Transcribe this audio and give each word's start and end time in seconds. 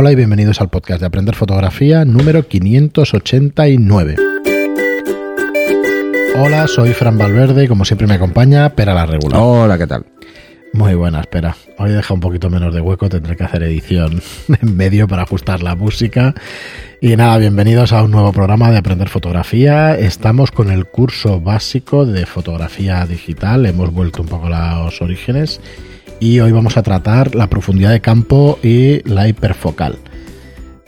Hola 0.00 0.12
y 0.12 0.14
bienvenidos 0.14 0.60
al 0.60 0.68
podcast 0.68 1.00
de 1.00 1.06
Aprender 1.06 1.34
Fotografía 1.34 2.04
número 2.04 2.46
589. 2.46 4.14
Hola, 6.36 6.68
soy 6.68 6.92
Fran 6.92 7.18
Valverde 7.18 7.64
y 7.64 7.66
como 7.66 7.84
siempre 7.84 8.06
me 8.06 8.14
acompaña 8.14 8.76
Pera 8.76 8.94
la 8.94 9.06
Regular. 9.06 9.40
Hola, 9.42 9.76
¿qué 9.76 9.88
tal? 9.88 10.06
Muy 10.72 10.94
buena, 10.94 11.22
espera. 11.22 11.56
Hoy 11.78 11.90
deja 11.90 12.14
un 12.14 12.20
poquito 12.20 12.48
menos 12.48 12.72
de 12.72 12.80
hueco, 12.80 13.08
tendré 13.08 13.34
que 13.34 13.42
hacer 13.42 13.64
edición 13.64 14.22
en 14.62 14.76
medio 14.76 15.08
para 15.08 15.22
ajustar 15.22 15.64
la 15.64 15.74
música. 15.74 16.32
Y 17.00 17.16
nada, 17.16 17.36
bienvenidos 17.38 17.92
a 17.92 18.04
un 18.04 18.12
nuevo 18.12 18.32
programa 18.32 18.70
de 18.70 18.76
Aprender 18.76 19.08
Fotografía. 19.08 19.98
Estamos 19.98 20.52
con 20.52 20.70
el 20.70 20.84
curso 20.86 21.40
básico 21.40 22.06
de 22.06 22.24
fotografía 22.24 23.04
digital, 23.04 23.66
hemos 23.66 23.92
vuelto 23.92 24.22
un 24.22 24.28
poco 24.28 24.46
a 24.46 24.84
los 24.84 25.02
orígenes 25.02 25.60
y 26.20 26.40
hoy 26.40 26.52
vamos 26.52 26.76
a 26.76 26.82
tratar 26.82 27.34
la 27.34 27.48
profundidad 27.48 27.90
de 27.90 28.00
campo 28.00 28.58
y 28.62 29.02
la 29.08 29.28
hiperfocal. 29.28 29.98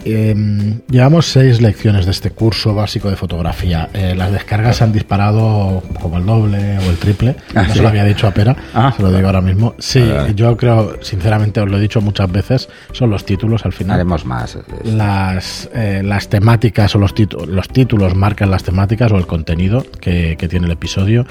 Em, 0.04 0.80
llevamos 0.88 1.26
seis 1.26 1.60
lecciones 1.60 2.06
de 2.06 2.12
este 2.12 2.30
curso 2.30 2.74
básico 2.74 3.10
de 3.10 3.16
fotografía. 3.16 3.90
Eh, 3.92 4.14
las 4.16 4.32
descargas 4.32 4.76
se 4.76 4.84
han 4.84 4.92
disparado 4.92 5.82
como 6.00 6.16
el 6.16 6.24
doble 6.24 6.78
o 6.78 6.90
el 6.90 6.96
triple. 6.96 7.36
Ah, 7.54 7.62
no 7.62 7.68
¿sí? 7.68 7.74
se 7.74 7.82
lo 7.82 7.88
había 7.88 8.04
dicho 8.04 8.26
a 8.26 8.30
Pera, 8.30 8.56
Ah, 8.72 8.94
se 8.96 9.02
lo 9.02 9.12
digo 9.12 9.26
ahora 9.26 9.42
mismo. 9.42 9.74
Sí, 9.78 10.00
vale. 10.00 10.34
yo 10.34 10.56
creo, 10.56 10.96
sinceramente, 11.02 11.60
os 11.60 11.70
lo 11.70 11.76
he 11.76 11.80
dicho 11.80 12.00
muchas 12.00 12.32
veces, 12.32 12.68
son 12.92 13.10
los 13.10 13.26
títulos 13.26 13.66
al 13.66 13.72
final. 13.72 13.96
Haremos 13.96 14.24
más. 14.24 14.58
Las, 14.84 15.68
eh, 15.74 16.00
las 16.02 16.28
temáticas 16.28 16.94
o 16.94 16.98
los, 16.98 17.14
títulos 17.14 17.48
los 17.48 17.68
títulos 17.68 18.14
marcan 18.14 18.50
las 18.50 18.62
temáticas 18.62 19.12
o 19.12 19.18
el 19.18 19.26
contenido 19.26 19.84
que, 20.00 20.36
que 20.38 20.48
tiene 20.48 20.66
el 20.66 20.72
episodio 20.72 21.26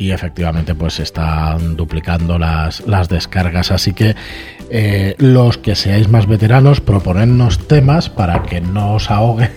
y 0.00 0.12
efectivamente 0.12 0.74
pues 0.74 0.98
están 0.98 1.76
duplicando 1.76 2.38
las, 2.38 2.80
las 2.86 3.10
descargas. 3.10 3.70
Así 3.70 3.92
que 3.92 4.16
eh, 4.70 5.14
los 5.18 5.58
que 5.58 5.74
seáis 5.74 6.08
más 6.08 6.26
veteranos, 6.26 6.80
proponednos 6.80 7.68
temas 7.68 8.08
para 8.08 8.42
que 8.44 8.62
no 8.62 8.94
os 8.94 9.10
ahogue 9.10 9.50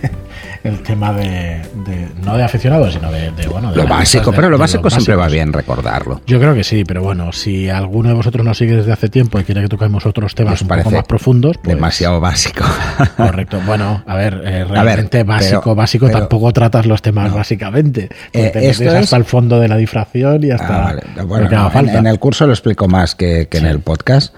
el 0.64 0.82
tema 0.82 1.12
de, 1.12 1.60
de- 1.86 2.08
no 2.24 2.36
de 2.38 2.42
aficionados, 2.42 2.94
sino 2.94 3.12
de, 3.12 3.30
de, 3.32 3.46
bueno, 3.48 3.70
de 3.70 3.76
Lo 3.76 3.86
básico, 3.86 4.32
pero 4.32 4.48
lo 4.48 4.56
básico 4.58 4.88
siempre 4.90 5.14
va 5.14 5.28
bien 5.28 5.52
recordarlo. 5.52 6.22
Yo 6.26 6.40
creo 6.40 6.54
que 6.54 6.64
sí, 6.64 6.84
pero 6.84 7.02
bueno, 7.02 7.32
si 7.32 7.68
alguno 7.68 8.08
de 8.08 8.14
vosotros 8.14 8.44
nos 8.46 8.56
sigue 8.56 8.74
desde 8.76 8.90
hace 8.92 9.08
tiempo 9.10 9.38
y 9.38 9.44
quiere 9.44 9.60
que 9.60 9.68
toquemos 9.68 10.06
otros 10.06 10.34
temas 10.34 10.54
¿Os 10.54 10.62
un 10.62 10.68
poco 10.68 10.90
más 10.90 11.04
profundos, 11.04 11.58
pues, 11.62 11.76
Demasiado 11.76 12.18
básico. 12.18 12.64
Correcto. 13.16 13.60
Bueno, 13.66 14.02
a 14.06 14.16
ver, 14.16 14.40
eh, 14.44 14.64
realmente 14.64 15.18
ver, 15.18 15.26
básico, 15.26 15.60
pero- 15.62 15.74
básico 15.74 16.06
pero- 16.06 16.18
tampoco 16.20 16.50
tratas 16.52 16.86
los 16.86 17.02
temas 17.02 17.30
No. 17.30 17.36
básicamente. 17.36 18.04
Eh, 18.32 18.44
Porque 18.44 18.50
te 18.50 18.70
esto 18.70 18.84
es- 18.84 18.94
hasta 18.94 19.16
el 19.18 19.24
fondo 19.26 19.60
de 19.60 19.68
la 19.68 19.76
difracción 19.76 20.42
y 20.44 20.50
hasta 20.50 20.76
Ah, 20.82 20.84
vale. 20.84 21.02
Bueno, 21.26 21.48
no, 21.50 21.66
en, 21.66 21.72
falta. 21.72 21.98
en 21.98 22.06
el 22.06 22.18
curso 22.18 22.46
lo 22.46 22.52
explico 22.54 22.88
más 22.88 23.14
que, 23.14 23.48
que 23.50 23.58
en 23.58 23.66
el 23.66 23.80
podcast. 23.80 24.34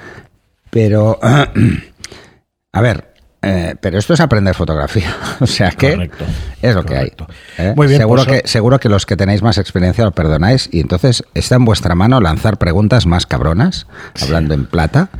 Pero, 0.70 1.20
a 2.72 2.80
ver, 2.80 3.14
eh, 3.46 3.76
pero 3.80 3.98
esto 3.98 4.14
es 4.14 4.20
aprender 4.20 4.54
fotografía. 4.54 5.14
O 5.40 5.46
sea 5.46 5.70
que 5.70 5.92
Correcto, 5.92 6.24
es 6.62 6.74
lo 6.74 6.84
que 6.84 6.96
hay. 6.96 7.12
¿eh? 7.58 7.74
Muy 7.76 7.86
bien, 7.86 8.00
seguro, 8.00 8.24
pues, 8.24 8.42
que, 8.42 8.48
seguro 8.48 8.80
que 8.80 8.88
los 8.88 9.06
que 9.06 9.16
tenéis 9.16 9.42
más 9.42 9.58
experiencia 9.58 10.04
lo 10.04 10.12
perdonáis 10.12 10.68
y 10.72 10.80
entonces 10.80 11.24
está 11.34 11.56
en 11.56 11.64
vuestra 11.64 11.94
mano 11.94 12.20
lanzar 12.20 12.58
preguntas 12.58 13.06
más 13.06 13.26
cabronas, 13.26 13.86
hablando 14.20 14.54
en 14.54 14.66
plata, 14.66 15.10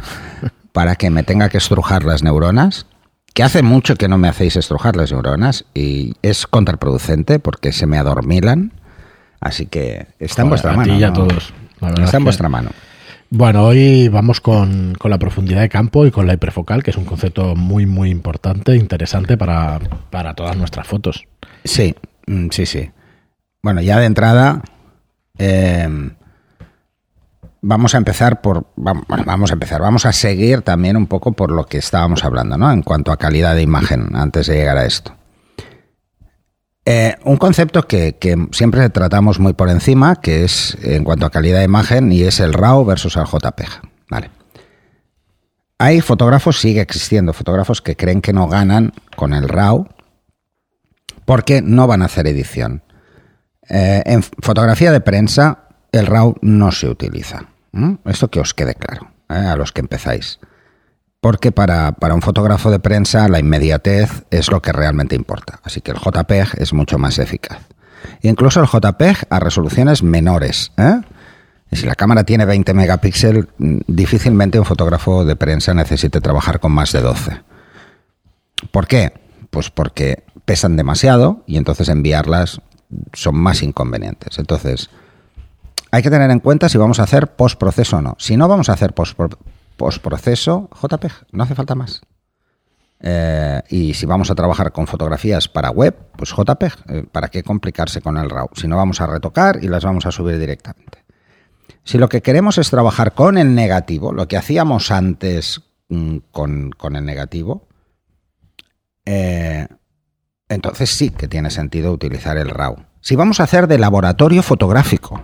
para 0.73 0.97
que 0.97 1.11
me 1.11 1.23
tenga 1.23 1.49
que 1.49 1.59
estrujar 1.59 2.05
las 2.05 2.23
neuronas. 2.23 2.87
Que 3.35 3.43
hace 3.43 3.63
mucho 3.63 3.97
que 3.97 4.09
no 4.09 4.17
me 4.17 4.29
hacéis 4.29 4.57
estrujar 4.57 4.97
las 4.97 5.13
neuronas 5.13 5.67
y 5.75 6.15
es 6.23 6.47
contraproducente 6.47 7.39
porque 7.39 7.73
se 7.73 7.87
me 7.87 7.99
adormilan. 7.99 8.73
Así 9.41 9.67
que 9.67 10.07
está 10.19 10.43
en 10.43 10.49
vuestra 10.49 10.73
a 10.73 10.77
mano. 10.77 10.95
ti 10.95 10.99
y 10.99 11.05
a 11.05 11.09
¿no? 11.09 11.13
todos. 11.13 11.53
Está 11.83 12.05
es 12.05 12.15
en 12.15 12.25
vuestra 12.25 12.49
mano. 12.49 12.71
Bueno, 13.31 13.65
hoy 13.65 14.09
vamos 14.09 14.41
con, 14.41 14.95
con 14.99 15.11
la 15.11 15.19
profundidad 15.19 15.61
de 15.61 15.69
campo 15.69 16.07
y 16.07 16.11
con 16.11 16.27
la 16.27 16.35
hiperfocal, 16.35 16.83
que 16.83 16.91
es 16.91 16.97
un 16.97 17.05
concepto 17.05 17.57
muy, 17.57 17.85
muy 17.85 18.11
importante, 18.11 18.77
interesante 18.77 19.37
para, 19.37 19.81
para 20.11 20.35
todas 20.35 20.57
nuestras 20.57 20.87
fotos. 20.87 21.25
Sí, 21.65 21.95
mm, 22.27 22.49
sí, 22.51 22.67
sí. 22.67 22.91
Bueno, 23.63 23.83
ya 23.83 23.99
de 23.99 24.07
entrada, 24.07 24.63
eh, 25.39 25.89
vamos 27.63 27.95
a 27.97 27.99
empezar 27.99 28.41
por. 28.41 28.67
Bueno, 28.77 29.05
vamos 29.27 29.51
a 29.51 29.55
empezar. 29.55 29.81
Vamos 29.81 30.07
a 30.07 30.13
seguir 30.13 30.63
también 30.63 30.97
un 30.97 31.09
poco 31.09 31.33
por 31.33 31.51
lo 31.51 31.67
que 31.67 31.79
estábamos 31.79 32.25
hablando, 32.25 32.57
¿no? 32.57 32.71
En 32.71 32.83
cuanto 32.83 33.11
a 33.11 33.17
calidad 33.17 33.57
de 33.57 33.63
imagen, 33.63 34.15
antes 34.15 34.47
de 34.47 34.55
llegar 34.55 34.79
a 34.79 34.87
esto. 34.87 35.16
Eh, 36.89 37.17
un 37.25 37.37
concepto 37.37 37.83
que, 37.83 38.15
siempre 38.53 38.89
tratamos 38.91 39.41
muy 39.41 39.55
por 39.55 39.69
encima, 39.69 40.21
que 40.21 40.45
es 40.45 40.79
en 40.83 41.03
cuanto 41.03 41.27
a 41.27 41.31
calidad 41.31 41.59
de 41.59 41.65
imagen, 41.65 42.13
y 42.13 42.23
es 42.23 42.39
el 42.39 42.53
RAW 42.53 42.85
versus 42.85 43.17
el 43.17 43.25
JPEG. 43.25 43.69
Vale. 44.09 44.31
Hay 45.79 46.01
fotógrafos, 46.01 46.61
sigue 46.61 46.81
existiendo 46.81 47.33
fotógrafos 47.33 47.83
que 47.83 47.97
creen 47.97 48.23
que 48.23 48.33
no 48.33 48.47
ganan 48.47 48.93
con 49.17 49.35
el 49.35 49.49
RAW 49.49 49.89
porque 51.25 51.61
no 51.61 51.89
van 51.89 52.03
a 52.03 52.05
hacer 52.05 52.29
edición. 52.29 52.83
Eh, 53.69 54.05
en 54.07 54.23
fotografía 54.23 54.93
de 54.93 55.01
prensa, 55.01 55.65
el 55.91 56.07
RAW 56.07 56.37
no 56.41 56.71
se 56.71 56.89
utiliza. 56.89 57.49
Esto 58.05 58.31
que 58.31 58.39
os 58.41 58.55
quede 58.55 58.77
claro, 58.77 59.11
¿eh? 59.29 59.35
a 59.35 59.57
los 59.57 59.73
que 59.73 59.81
empezáis. 59.81 60.39
Porque 61.27 61.51
para, 61.51 61.91
para 61.91 62.15
un 62.15 62.23
fotógrafo 62.23 62.71
de 62.71 62.79
prensa 62.79 63.29
la 63.29 63.41
inmediatez 63.41 64.23
es 64.31 64.49
lo 64.49 64.63
que 64.63 64.71
realmente 64.71 65.17
importa. 65.17 65.59
Así 65.65 65.81
que 65.81 65.91
el 65.91 65.97
JPEG 65.99 66.61
es 66.63 66.73
mucho 66.73 66.99
más 66.99 67.19
eficaz. 67.19 67.59
Incluso 68.23 68.61
el 68.61 68.69
JPEG 68.69 69.27
a 69.29 69.41
resoluciones 69.41 70.05
menores. 70.05 70.71
¿eh? 70.77 71.01
Si 71.73 71.85
la 71.85 71.97
cámara 71.97 72.23
tiene 72.23 72.45
20 72.45 72.73
megapíxeles, 72.75 73.47
difícilmente 73.59 74.61
un 74.61 74.65
fotógrafo 74.65 75.25
de 75.25 75.35
prensa 75.35 75.75
necesite 75.75 76.21
trabajar 76.21 76.61
con 76.61 76.71
más 76.71 76.93
de 76.93 77.01
12. 77.01 77.41
¿Por 78.71 78.87
qué? 78.87 79.13
Pues 79.51 79.71
porque 79.71 80.23
pesan 80.45 80.77
demasiado 80.77 81.43
y 81.49 81.57
entonces 81.57 81.89
enviarlas 81.89 82.61
son 83.15 83.35
más 83.35 83.65
inconvenientes. 83.65 84.39
Entonces, 84.39 84.91
hay 85.91 86.05
que 86.05 86.11
tener 86.11 86.31
en 86.31 86.39
cuenta 86.39 86.69
si 86.69 86.79
vamos 86.79 87.01
a 87.01 87.03
hacer 87.03 87.35
postproceso 87.35 87.97
o 87.97 88.01
no. 88.01 88.15
Si 88.21 88.37
no 88.37 88.47
vamos 88.47 88.69
a 88.69 88.75
hacer 88.75 88.95
postpro- 88.95 89.37
postproceso, 89.77 90.69
JPEG, 90.83 91.13
no 91.33 91.45
hace 91.45 91.55
falta 91.55 91.75
más. 91.75 92.03
Eh, 93.01 93.63
y 93.69 93.95
si 93.95 94.07
vamos 94.07 94.31
a 94.31 94.35
trabajar 94.35 94.73
con 94.73 94.87
fotografías 94.87 95.49
para 95.49 95.71
web, 95.71 95.95
pues 96.17 96.31
JPEG, 96.31 96.73
eh, 96.89 97.05
¿para 97.11 97.29
qué 97.29 97.43
complicarse 97.43 98.01
con 98.01 98.17
el 98.17 98.31
RAW? 98.31 98.49
Si 98.55 98.67
no 98.67 98.77
vamos 98.77 99.01
a 99.01 99.07
retocar 99.07 99.63
y 99.63 99.69
las 99.69 99.85
vamos 99.85 100.07
a 100.07 100.11
subir 100.11 100.39
directamente. 100.39 101.05
Si 101.85 101.99
lo 101.99 102.09
que 102.09 102.23
queremos 102.23 102.59
es 102.59 102.71
trabajar 102.71 103.13
con 103.13 103.39
el 103.39 103.55
negativo, 103.55 104.13
lo 104.13 104.27
que 104.27 104.37
hacíamos 104.37 104.91
antes 104.91 105.63
mm, 105.89 106.17
con, 106.33 106.73
el 106.97 107.05
negativo, 107.05 107.69
eh, 109.05 109.69
entonces 110.49 110.91
sí 110.91 111.11
que 111.11 111.29
tiene 111.29 111.51
sentido 111.51 111.93
utilizar 111.93 112.39
el 112.39 112.51
RAW. 112.51 112.77
Si 113.01 113.15
vamos 113.15 113.41
a 113.41 113.45
hacer 113.45 113.69
de 113.69 113.79
laboratorio 113.79 114.43
fotográfico, 114.43 115.23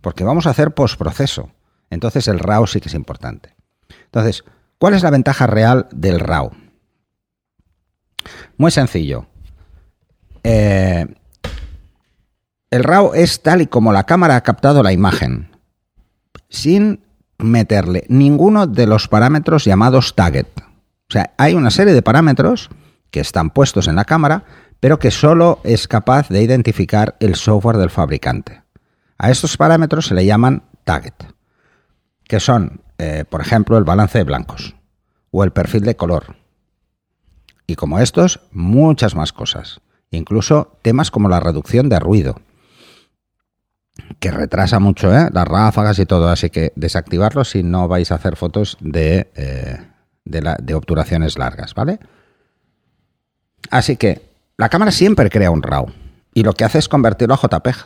porque 0.00 0.24
vamos 0.24 0.46
a 0.46 0.50
hacer 0.50 0.72
postproceso, 0.72 1.50
entonces 1.92 2.26
el 2.26 2.38
RAW 2.38 2.66
sí 2.66 2.80
que 2.80 2.88
es 2.88 2.94
importante. 2.94 3.54
Entonces, 4.06 4.44
¿cuál 4.78 4.94
es 4.94 5.02
la 5.02 5.10
ventaja 5.10 5.46
real 5.46 5.88
del 5.92 6.20
RAW? 6.20 6.50
Muy 8.56 8.70
sencillo. 8.70 9.26
Eh, 10.42 11.06
el 12.70 12.84
RAW 12.84 13.12
es 13.12 13.42
tal 13.42 13.60
y 13.60 13.66
como 13.66 13.92
la 13.92 14.04
cámara 14.04 14.36
ha 14.36 14.40
captado 14.40 14.82
la 14.82 14.94
imagen, 14.94 15.50
sin 16.48 17.04
meterle 17.36 18.06
ninguno 18.08 18.66
de 18.66 18.86
los 18.86 19.06
parámetros 19.08 19.66
llamados 19.66 20.14
target. 20.14 20.46
O 20.56 21.12
sea, 21.12 21.34
hay 21.36 21.52
una 21.52 21.70
serie 21.70 21.92
de 21.92 22.00
parámetros 22.00 22.70
que 23.10 23.20
están 23.20 23.50
puestos 23.50 23.86
en 23.86 23.96
la 23.96 24.06
cámara, 24.06 24.44
pero 24.80 24.98
que 24.98 25.10
solo 25.10 25.60
es 25.62 25.86
capaz 25.86 26.30
de 26.30 26.42
identificar 26.42 27.16
el 27.20 27.34
software 27.34 27.76
del 27.76 27.90
fabricante. 27.90 28.62
A 29.18 29.30
estos 29.30 29.58
parámetros 29.58 30.06
se 30.06 30.14
le 30.14 30.24
llaman 30.24 30.62
target, 30.84 31.12
que 32.32 32.40
son, 32.40 32.80
eh, 32.96 33.26
por 33.28 33.42
ejemplo, 33.42 33.76
el 33.76 33.84
balance 33.84 34.16
de 34.16 34.24
blancos 34.24 34.74
o 35.32 35.44
el 35.44 35.50
perfil 35.50 35.82
de 35.82 35.96
color. 35.96 36.36
Y 37.66 37.74
como 37.74 37.98
estos, 37.98 38.40
muchas 38.52 39.14
más 39.14 39.34
cosas. 39.34 39.82
Incluso 40.10 40.78
temas 40.80 41.10
como 41.10 41.28
la 41.28 41.40
reducción 41.40 41.90
de 41.90 41.98
ruido, 41.98 42.40
que 44.18 44.30
retrasa 44.30 44.78
mucho 44.78 45.14
¿eh? 45.14 45.28
las 45.30 45.46
ráfagas 45.46 45.98
y 45.98 46.06
todo, 46.06 46.30
así 46.30 46.48
que 46.48 46.72
desactivarlo 46.74 47.44
si 47.44 47.62
no 47.62 47.86
vais 47.86 48.10
a 48.10 48.14
hacer 48.14 48.36
fotos 48.36 48.78
de, 48.80 49.30
eh, 49.34 49.76
de, 50.24 50.74
obturaciones 50.74 51.36
largas, 51.36 51.74
¿vale? 51.74 51.98
Así 53.70 53.98
que 53.98 54.22
la 54.56 54.70
cámara 54.70 54.90
siempre 54.90 55.28
crea 55.28 55.50
un 55.50 55.62
RAW 55.62 55.92
y 56.32 56.44
lo 56.44 56.54
que 56.54 56.64
hace 56.64 56.78
es 56.78 56.88
convertirlo 56.88 57.34
a 57.34 57.46
JPEG. 57.46 57.76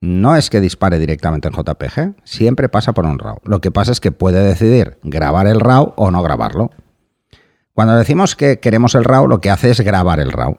No 0.00 0.34
es 0.34 0.48
que 0.48 0.60
dispare 0.60 0.98
directamente 0.98 1.48
en 1.48 1.54
JPG, 1.54 2.14
siempre 2.24 2.70
pasa 2.70 2.94
por 2.94 3.04
un 3.04 3.18
RAW. 3.18 3.38
Lo 3.44 3.60
que 3.60 3.70
pasa 3.70 3.92
es 3.92 4.00
que 4.00 4.12
puede 4.12 4.42
decidir 4.42 4.98
grabar 5.02 5.46
el 5.46 5.60
RAW 5.60 5.92
o 5.96 6.10
no 6.10 6.22
grabarlo. 6.22 6.70
Cuando 7.74 7.96
decimos 7.96 8.34
que 8.34 8.60
queremos 8.60 8.94
el 8.94 9.04
RAW, 9.04 9.28
lo 9.28 9.40
que 9.40 9.50
hace 9.50 9.70
es 9.70 9.80
grabar 9.80 10.18
el 10.18 10.32
RAW. 10.32 10.56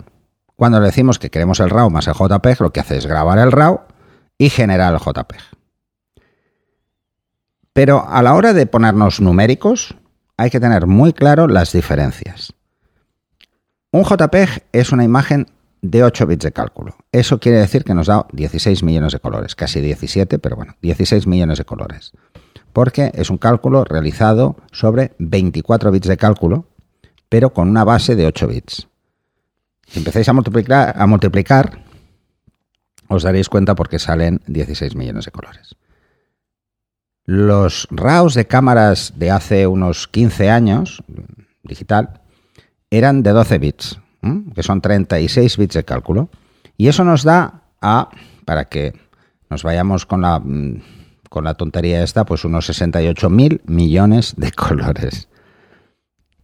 Cuando 0.56 0.80
decimos 0.80 1.18
que 1.18 1.32
queremos 1.32 1.60
el 1.60 1.72
RAW 1.72 1.90
más 1.90 2.08
el 2.08 2.14
JPEG, 2.14 2.62
lo 2.62 2.72
que 2.72 2.82
hace 2.82 2.98
es 2.98 3.08
grabar 3.08 3.40
el 3.40 3.52
RAW 3.52 3.82
y 4.38 4.50
generar 4.50 4.94
el 4.94 5.00
JPEG. 5.00 5.42
Pero 7.74 8.08
a 8.08 8.22
la 8.22 8.36
hora 8.36 8.54
de 8.54 8.68
ponernos 8.68 9.22
numéricos, 9.22 9.96
hay 10.38 10.52
que 10.52 10.60
tener 10.60 10.86
muy 10.86 11.14
claro 11.14 11.48
las 11.48 11.72
diferencias. 11.72 12.54
Un 13.92 14.04
JPEG 14.04 14.66
es 14.72 14.92
una 14.92 15.04
imagen 15.04 15.48
de 15.82 16.04
8 16.04 16.28
bits 16.28 16.44
de 16.44 16.52
cálculo. 16.52 16.96
Eso 17.12 17.40
quiere 17.40 17.58
decir 17.58 17.84
que 17.84 17.94
nos 17.94 18.08
da 18.08 18.28
16 18.32 18.84
millones 18.84 19.14
de 19.14 19.20
colores, 19.20 19.56
casi 19.56 19.82
17, 19.82 20.40
pero 20.40 20.56
bueno, 20.56 20.76
16 20.82 21.28
millones 21.28 21.58
de 21.58 21.66
colores. 21.66 22.12
Porque 22.74 23.12
es 23.16 23.30
un 23.30 23.38
cálculo 23.38 23.84
realizado 23.84 24.56
sobre 24.72 25.14
24 25.18 25.92
bits 25.92 26.08
de 26.08 26.18
cálculo, 26.18 26.66
pero 27.30 27.54
con 27.54 27.70
una 27.70 27.84
base 27.84 28.16
de 28.16 28.28
8 28.28 28.48
bits. 28.48 28.88
Si 29.88 30.00
empezáis 30.00 30.30
a 30.30 30.34
multiplicar, 30.34 30.94
a 30.96 31.06
multiplicar 31.08 31.84
os 33.08 33.24
daréis 33.24 33.50
cuenta 33.50 33.76
porque 33.76 34.00
salen 34.00 34.42
16 34.48 34.96
millones 34.96 35.26
de 35.26 35.32
colores. 35.32 35.76
Los 37.26 37.88
RAWs 37.92 38.34
de 38.34 38.48
cámaras 38.48 39.14
de 39.18 39.32
hace 39.32 39.68
unos 39.68 40.08
15 40.08 40.50
años, 40.50 41.04
digital, 41.64 42.22
eran 42.90 43.22
de 43.22 43.32
12 43.32 43.60
bits, 43.60 44.01
que 44.54 44.64
son 44.64 44.82
36 44.82 45.58
bits 45.58 45.76
de 45.76 45.84
cálculo. 45.84 46.30
Y 46.78 46.88
eso 46.88 47.04
nos 47.04 47.24
da 47.24 47.64
a, 47.82 48.10
para 48.46 48.66
que 48.66 48.94
nos 49.50 49.64
vayamos 49.64 50.06
con 50.06 50.22
la, 50.22 50.40
mm, 50.40 50.82
con 51.30 51.44
la 51.44 51.56
tontería 51.56 52.04
esta, 52.04 52.26
pues 52.26 52.46
unos 52.46 52.66
68 52.66 53.30
mil 53.30 53.62
millones 53.66 54.36
de 54.38 54.52
colores, 54.54 55.28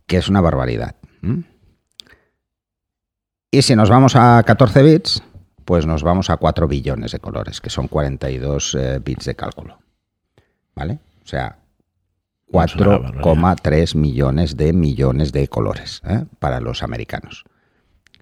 que 0.05 0.17
es 0.17 0.29
una 0.29 0.41
barbaridad. 0.41 0.95
Y 3.51 3.61
si 3.61 3.75
nos 3.75 3.89
vamos 3.89 4.15
a 4.15 4.43
14 4.43 4.83
bits, 4.83 5.23
pues 5.65 5.85
nos 5.85 6.03
vamos 6.03 6.29
a 6.29 6.37
4 6.37 6.67
billones 6.67 7.11
de 7.11 7.19
colores, 7.19 7.59
que 7.59 7.69
son 7.69 7.87
42 7.87 8.75
eh, 8.75 8.99
bits 9.03 9.25
de 9.25 9.35
cálculo. 9.35 9.79
¿Vale? 10.75 10.99
O 11.23 11.27
sea, 11.27 11.57
4,3 12.51 13.95
millones 13.95 14.55
de 14.55 14.73
millones 14.73 15.31
de 15.33 15.47
colores 15.47 16.01
¿eh? 16.05 16.25
para 16.39 16.61
los 16.61 16.83
americanos. 16.83 17.45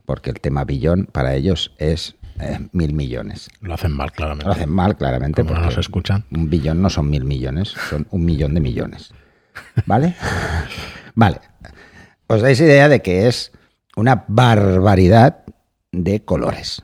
Porque 0.06 0.30
el 0.30 0.40
tema 0.40 0.64
billón 0.64 1.08
para 1.12 1.36
ellos 1.36 1.74
es 1.78 2.16
eh, 2.40 2.60
mil 2.74 2.94
millones. 2.94 3.50
Lo 3.62 3.74
hacen 3.74 3.92
mal, 3.92 4.12
claramente. 4.12 4.46
Lo 4.46 4.52
hacen 4.52 4.70
mal, 4.70 4.98
claramente. 4.98 5.44
porque 5.44 5.60
no 5.60 5.66
nos 5.66 5.78
escuchan. 5.78 6.26
Un 6.32 6.50
billón 6.50 6.82
no 6.82 6.90
son 6.90 7.10
mil 7.10 7.24
millones, 7.24 7.74
son 7.90 8.08
un 8.12 8.26
millón 8.26 8.54
de 8.54 8.60
millones. 8.60 9.14
¿Vale? 9.86 10.16
vale. 11.16 11.40
Os 12.28 12.42
dais 12.42 12.60
idea 12.60 12.90
de 12.90 13.02
que 13.02 13.28
es 13.28 13.52
una 13.96 14.26
barbaridad 14.28 15.46
de 15.92 16.24
colores. 16.26 16.84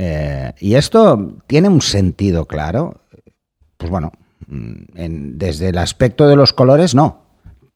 Eh, 0.00 0.52
y 0.60 0.74
esto 0.74 1.38
tiene 1.46 1.68
un 1.68 1.82
sentido 1.82 2.46
claro. 2.46 3.02
Pues 3.76 3.90
bueno, 3.90 4.12
mm, 4.46 5.36
desde 5.36 5.70
el 5.70 5.78
aspecto 5.78 6.28
de 6.28 6.36
los 6.36 6.52
colores, 6.52 6.94
no. 6.94 7.22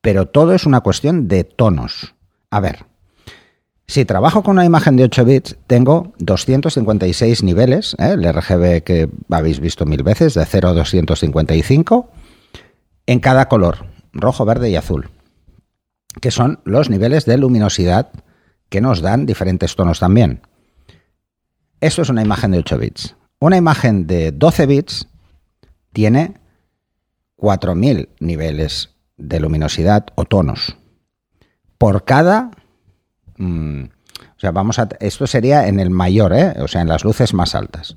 Pero 0.00 0.26
todo 0.26 0.54
es 0.54 0.66
una 0.66 0.80
cuestión 0.80 1.28
de 1.28 1.44
tonos. 1.44 2.14
A 2.50 2.60
ver, 2.60 2.86
si 3.92 4.06
trabajo 4.06 4.42
con 4.42 4.52
una 4.52 4.64
imagen 4.64 4.96
de 4.96 5.04
8 5.04 5.24
bits, 5.26 5.56
tengo 5.66 6.14
256 6.18 7.42
niveles, 7.42 7.94
¿eh? 7.98 8.12
el 8.14 8.24
RGB 8.24 8.82
que 8.82 9.10
habéis 9.28 9.60
visto 9.60 9.84
mil 9.84 10.02
veces, 10.02 10.32
de 10.32 10.46
0 10.46 10.68
a 10.68 10.72
255, 10.72 12.08
en 13.04 13.20
cada 13.20 13.50
color, 13.50 13.84
rojo, 14.14 14.46
verde 14.46 14.70
y 14.70 14.76
azul, 14.76 15.10
que 16.22 16.30
son 16.30 16.60
los 16.64 16.88
niveles 16.88 17.26
de 17.26 17.36
luminosidad 17.36 18.08
que 18.70 18.80
nos 18.80 19.02
dan 19.02 19.26
diferentes 19.26 19.76
tonos 19.76 20.00
también. 20.00 20.40
Eso 21.82 22.00
es 22.00 22.08
una 22.08 22.22
imagen 22.22 22.52
de 22.52 22.60
8 22.60 22.78
bits. 22.78 23.16
Una 23.40 23.58
imagen 23.58 24.06
de 24.06 24.32
12 24.32 24.66
bits 24.66 25.08
tiene 25.92 26.40
4.000 27.36 28.08
niveles 28.20 28.94
de 29.18 29.38
luminosidad 29.38 30.06
o 30.14 30.24
tonos. 30.24 30.78
Por 31.76 32.04
cada... 32.04 32.52
Mm, 33.36 33.84
o 33.84 34.40
sea, 34.40 34.50
vamos 34.50 34.78
a... 34.78 34.88
Esto 35.00 35.26
sería 35.26 35.68
en 35.68 35.80
el 35.80 35.90
mayor, 35.90 36.32
¿eh? 36.32 36.54
o 36.60 36.68
sea, 36.68 36.80
en 36.80 36.88
las 36.88 37.04
luces 37.04 37.34
más 37.34 37.54
altas. 37.54 37.96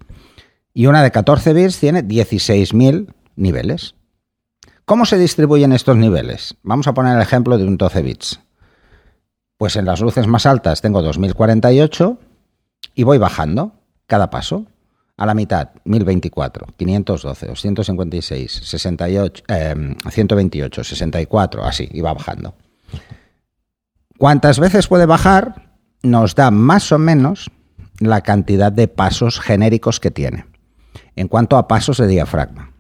Y 0.74 0.88
una 0.88 1.04
de 1.04 1.12
14 1.12 1.54
bits 1.54 1.80
tiene 1.80 2.04
16.000 2.04 3.14
niveles. 3.36 3.96
¿Cómo 4.86 5.06
se 5.06 5.18
distribuyen 5.18 5.72
estos 5.72 5.98
niveles? 5.98 6.56
Vamos 6.62 6.88
a 6.88 6.94
poner 6.94 7.16
el 7.16 7.22
ejemplo 7.22 7.58
de 7.58 7.66
un 7.66 7.78
12 7.78 8.02
bits. 8.02 8.40
Pues 9.58 9.78
en 9.78 9.86
las 9.86 10.02
luces 10.02 10.28
más 10.28 10.46
altas 10.46 10.82
tengo 10.82 11.02
2048 11.02 12.20
y 12.94 13.04
voy 13.04 13.18
bajando 13.18 13.74
cada 14.06 14.30
paso. 14.30 14.66
A 15.18 15.26
la 15.26 15.34
mitad, 15.34 15.70
1024, 15.86 16.68
512, 16.78 17.48
256, 17.48 18.52
68, 18.52 19.44
128, 20.10 20.84
64, 20.84 21.64
así, 21.64 21.88
y 21.90 22.02
va 22.02 22.14
bajando. 22.14 22.54
¿Cuántas 24.18 24.60
veces 24.60 24.88
puede 24.88 25.06
bajar? 25.06 25.76
Nos 26.02 26.36
da 26.36 26.52
más 26.52 26.92
o 26.92 27.00
menos 27.00 27.52
la 28.00 28.22
cantidad 28.22 28.72
de 28.72 28.88
pasos 28.88 29.40
genéricos 29.40 30.00
que 30.00 30.12
tiene, 30.12 30.46
en 31.16 31.28
cuanto 31.28 31.58
a 31.58 31.68
pasos 31.68 31.98
de 31.98 32.08
diafragma. 32.08 32.72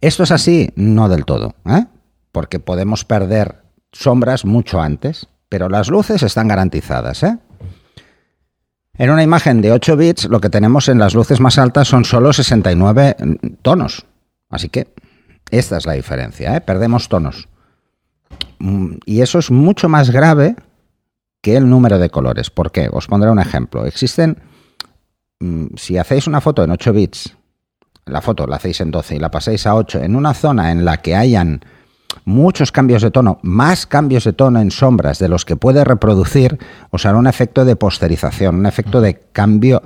Esto 0.00 0.22
es 0.22 0.30
así, 0.30 0.72
no 0.76 1.08
del 1.08 1.24
todo, 1.24 1.54
¿eh? 1.66 1.86
porque 2.32 2.60
podemos 2.60 3.04
perder 3.04 3.62
sombras 3.92 4.44
mucho 4.44 4.80
antes, 4.80 5.28
pero 5.48 5.68
las 5.68 5.88
luces 5.88 6.22
están 6.22 6.48
garantizadas. 6.48 7.22
¿eh? 7.22 7.38
En 8.94 9.10
una 9.10 9.22
imagen 9.22 9.60
de 9.60 9.72
8 9.72 9.96
bits, 9.96 10.24
lo 10.26 10.40
que 10.40 10.50
tenemos 10.50 10.88
en 10.88 10.98
las 10.98 11.14
luces 11.14 11.40
más 11.40 11.58
altas 11.58 11.88
son 11.88 12.04
solo 12.04 12.32
69 12.32 13.16
tonos. 13.62 14.06
Así 14.50 14.68
que 14.68 14.92
esta 15.50 15.76
es 15.76 15.86
la 15.86 15.92
diferencia, 15.92 16.56
¿eh? 16.56 16.60
perdemos 16.60 17.08
tonos. 17.08 17.48
Mm, 18.58 18.94
y 19.04 19.20
eso 19.20 19.38
es 19.38 19.50
mucho 19.50 19.88
más 19.88 20.10
grave 20.10 20.56
que 21.40 21.56
el 21.56 21.68
número 21.68 21.98
de 21.98 22.10
colores. 22.10 22.50
¿Por 22.50 22.72
qué? 22.72 22.88
Os 22.92 23.06
pondré 23.06 23.30
un 23.30 23.38
ejemplo. 23.38 23.84
Existen, 23.86 24.38
mm, 25.40 25.66
si 25.76 25.98
hacéis 25.98 26.26
una 26.26 26.40
foto 26.40 26.64
en 26.64 26.70
8 26.70 26.92
bits, 26.92 27.36
la 28.06 28.20
foto 28.20 28.46
la 28.46 28.56
hacéis 28.56 28.80
en 28.80 28.90
12 28.90 29.16
y 29.16 29.18
la 29.18 29.30
pasáis 29.30 29.66
a 29.66 29.74
8, 29.74 30.00
en 30.02 30.16
una 30.16 30.34
zona 30.34 30.72
en 30.72 30.84
la 30.84 30.98
que 30.98 31.14
hayan 31.14 31.60
muchos 32.24 32.72
cambios 32.72 33.02
de 33.02 33.10
tono, 33.10 33.38
más 33.42 33.86
cambios 33.86 34.24
de 34.24 34.32
tono 34.32 34.60
en 34.60 34.70
sombras 34.70 35.18
de 35.18 35.28
los 35.28 35.44
que 35.44 35.56
puede 35.56 35.84
reproducir, 35.84 36.58
os 36.90 37.06
hará 37.06 37.18
un 37.18 37.26
efecto 37.26 37.64
de 37.64 37.76
posterización, 37.76 38.56
un 38.56 38.66
efecto 38.66 39.00
de 39.00 39.20
cambio, 39.32 39.82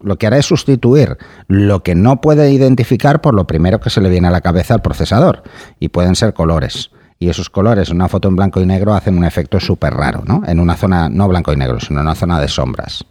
lo 0.00 0.16
que 0.16 0.26
hará 0.26 0.38
es 0.38 0.46
sustituir 0.46 1.16
lo 1.48 1.82
que 1.82 1.94
no 1.94 2.20
puede 2.20 2.50
identificar 2.50 3.20
por 3.20 3.34
lo 3.34 3.46
primero 3.46 3.80
que 3.80 3.90
se 3.90 4.00
le 4.00 4.08
viene 4.08 4.28
a 4.28 4.32
la 4.32 4.40
cabeza 4.40 4.74
al 4.74 4.82
procesador, 4.82 5.42
y 5.78 5.88
pueden 5.88 6.16
ser 6.16 6.34
colores. 6.34 6.90
Y 7.18 7.28
esos 7.28 7.48
colores 7.48 7.88
en 7.88 7.96
una 7.96 8.08
foto 8.08 8.28
en 8.28 8.36
blanco 8.36 8.60
y 8.60 8.66
negro 8.66 8.94
hacen 8.94 9.16
un 9.16 9.24
efecto 9.24 9.58
súper 9.58 9.94
raro, 9.94 10.22
¿no? 10.26 10.42
En 10.46 10.60
una 10.60 10.76
zona, 10.76 11.08
no 11.08 11.28
blanco 11.28 11.52
y 11.52 11.56
negro, 11.56 11.80
sino 11.80 12.00
en 12.00 12.06
una 12.06 12.14
zona 12.14 12.40
de 12.40 12.48
sombras. 12.48 13.04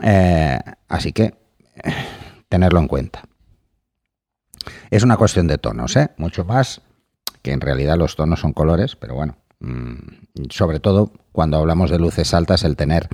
Eh, 0.00 0.58
así 0.88 1.12
que, 1.12 1.34
tenerlo 2.48 2.80
en 2.80 2.88
cuenta. 2.88 3.22
Es 4.90 5.02
una 5.02 5.16
cuestión 5.16 5.46
de 5.46 5.58
tonos, 5.58 5.96
¿eh? 5.96 6.10
Mucho 6.16 6.44
más 6.44 6.80
que 7.42 7.52
en 7.52 7.60
realidad 7.60 7.96
los 7.96 8.16
tonos 8.16 8.40
son 8.40 8.52
colores, 8.52 8.96
pero 8.96 9.14
bueno, 9.14 9.36
mm, 9.60 10.48
sobre 10.50 10.80
todo 10.80 11.12
cuando 11.32 11.58
hablamos 11.58 11.90
de 11.90 11.98
luces 11.98 12.34
altas, 12.34 12.64
el 12.64 12.76
tener 12.76 13.08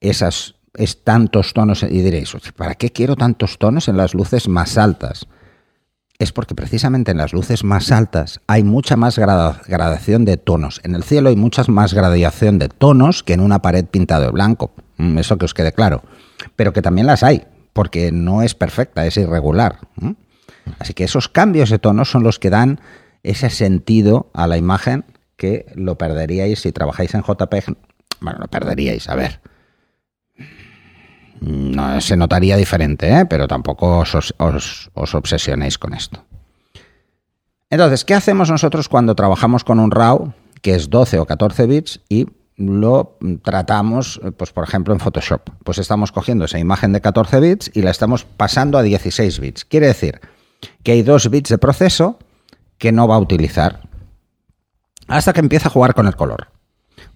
esas 0.00 0.54
es 0.74 1.04
tantos 1.04 1.54
tonos, 1.54 1.82
y 1.82 2.02
diréis, 2.02 2.36
¿para 2.54 2.74
qué 2.74 2.90
quiero 2.90 3.16
tantos 3.16 3.58
tonos 3.58 3.88
en 3.88 3.96
las 3.96 4.14
luces 4.14 4.46
más 4.46 4.76
altas? 4.76 5.26
Es 6.18 6.32
porque 6.32 6.54
precisamente 6.54 7.10
en 7.10 7.18
las 7.18 7.32
luces 7.32 7.62
más 7.62 7.92
altas 7.92 8.40
hay 8.46 8.62
mucha 8.62 8.96
más 8.96 9.18
gradación 9.18 10.24
de 10.24 10.36
tonos. 10.38 10.80
En 10.82 10.94
el 10.94 11.02
cielo 11.02 11.28
hay 11.28 11.36
mucha 11.36 11.62
más 11.68 11.92
gradación 11.92 12.58
de 12.58 12.68
tonos 12.68 13.22
que 13.22 13.34
en 13.34 13.40
una 13.40 13.60
pared 13.60 13.84
pintada 13.84 14.26
de 14.26 14.32
blanco. 14.32 14.72
Mm, 14.96 15.18
eso 15.18 15.36
que 15.36 15.44
os 15.44 15.54
quede 15.54 15.72
claro. 15.72 16.02
Pero 16.56 16.72
que 16.72 16.82
también 16.82 17.06
las 17.06 17.22
hay, 17.22 17.44
porque 17.72 18.12
no 18.12 18.42
es 18.42 18.54
perfecta, 18.54 19.04
es 19.06 19.16
irregular. 19.18 19.78
Así 20.78 20.94
que 20.94 21.04
esos 21.04 21.28
cambios 21.28 21.68
de 21.70 21.78
tonos 21.78 22.10
son 22.10 22.22
los 22.22 22.38
que 22.38 22.50
dan 22.50 22.80
ese 23.22 23.50
sentido 23.50 24.30
a 24.32 24.46
la 24.46 24.56
imagen 24.56 25.04
que 25.36 25.66
lo 25.74 25.98
perderíais 25.98 26.60
si 26.60 26.72
trabajáis 26.72 27.14
en 27.14 27.22
JPEG. 27.22 27.76
Bueno, 28.20 28.38
lo 28.40 28.48
perderíais, 28.48 29.08
a 29.08 29.14
ver. 29.14 29.40
No, 31.40 32.00
se 32.00 32.16
notaría 32.16 32.56
diferente, 32.56 33.08
¿eh? 33.08 33.26
pero 33.26 33.46
tampoco 33.46 33.98
os, 33.98 34.90
obsesionéis 34.94 35.78
con 35.78 35.94
esto. 35.94 36.24
Entonces, 37.70 38.04
¿qué 38.04 38.14
hacemos 38.14 38.50
nosotros 38.50 38.88
cuando 38.88 39.14
trabajamos 39.14 39.64
con 39.64 39.80
un 39.80 39.90
RAW 39.90 40.32
que 40.62 40.74
es 40.74 40.88
12 40.88 41.18
o 41.18 41.26
14 41.26 41.66
bits 41.66 42.00
y 42.08 42.26
lo 42.56 43.18
tratamos, 43.42 44.20
pues 44.36 44.52
por 44.52 44.64
ejemplo, 44.64 44.94
en 44.94 45.00
Photoshop? 45.00 45.50
Pues 45.64 45.78
estamos 45.78 46.12
cogiendo 46.12 46.44
esa 46.44 46.58
imagen 46.58 46.92
de 46.92 47.00
14 47.00 47.40
bits 47.40 47.70
y 47.74 47.82
la 47.82 47.90
estamos 47.90 48.24
pasando 48.24 48.78
a 48.78 48.82
16 48.82 49.40
bits. 49.40 49.64
Quiere 49.64 49.88
decir 49.88 50.20
que 50.82 50.92
hay 50.92 51.02
2 51.02 51.30
bits 51.30 51.50
de 51.50 51.58
proceso 51.58 52.18
que 52.78 52.92
no 52.92 53.08
va 53.08 53.16
a 53.16 53.20
utilizar 53.20 53.88
hasta 55.08 55.32
que 55.32 55.40
empieza 55.40 55.68
a 55.68 55.72
jugar 55.72 55.94
con 55.94 56.06
el 56.06 56.16
color. 56.16 56.48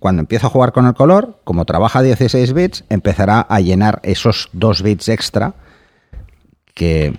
Cuando 0.00 0.20
empieza 0.20 0.46
a 0.46 0.50
jugar 0.50 0.72
con 0.72 0.86
el 0.86 0.94
color, 0.94 1.40
como 1.44 1.66
trabaja 1.66 2.00
16 2.02 2.54
bits, 2.54 2.84
empezará 2.88 3.42
a 3.42 3.60
llenar 3.60 4.00
esos 4.02 4.48
2 4.54 4.82
bits 4.82 5.08
extra 5.10 5.54
que 6.74 7.14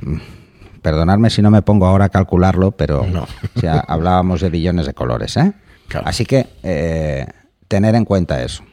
perdonadme 0.81 1.29
si 1.29 1.43
no 1.43 1.51
me 1.51 1.61
pongo 1.61 1.85
ahora 1.85 2.05
a 2.05 2.09
calcularlo, 2.09 2.71
pero 2.71 3.05
No. 3.05 3.27
hablábamos 3.87 4.41
de 4.41 4.49
billones 4.49 4.87
de 4.87 4.95
colores, 4.95 5.37
¿eh? 5.37 5.53
Claro. 5.87 6.07
Así 6.07 6.25
que 6.25 6.47
eh, 6.63 7.27
tener 7.67 7.93
en 7.93 8.03
cuenta 8.03 8.41
eso. 8.41 8.63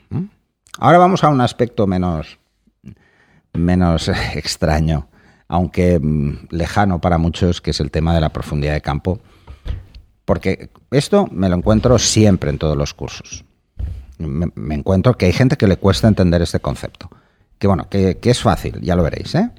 Ahora 0.80 0.98
vamos 0.98 1.22
a 1.22 1.28
un 1.28 1.40
aspecto 1.42 1.86
menos, 1.86 2.38
menos 3.52 4.08
extraño, 4.34 5.08
aunque 5.48 5.98
mm, 6.00 6.46
lejano 6.50 7.00
para 7.00 7.18
muchos, 7.18 7.60
que 7.60 7.72
es 7.72 7.80
el 7.80 7.90
tema 7.90 8.14
de 8.14 8.22
la 8.22 8.30
profundidad 8.30 8.72
de 8.72 8.80
campo. 8.80 9.20
Porque 10.24 10.70
esto 10.92 11.26
me 11.30 11.48
lo 11.48 11.56
encuentro 11.56 11.98
siempre 11.98 12.48
en 12.50 12.58
todos 12.58 12.76
los 12.76 12.94
cursos. 12.94 13.44
Me, 14.18 14.74
encuentro 14.74 15.16
que 15.16 15.26
hay 15.26 15.32
gente 15.32 15.56
que 15.56 15.66
le 15.66 15.76
cuesta 15.76 16.08
entender 16.08 16.42
este 16.42 16.60
concepto. 16.60 17.10
Que 17.58 17.66
bueno, 17.66 17.88
que, 17.88 18.18
que 18.18 18.30
es 18.30 18.42
fácil, 18.42 18.80
ya 18.80 18.96
lo 18.96 19.02
veréis. 19.02 19.34
¿eh? 19.34 19.50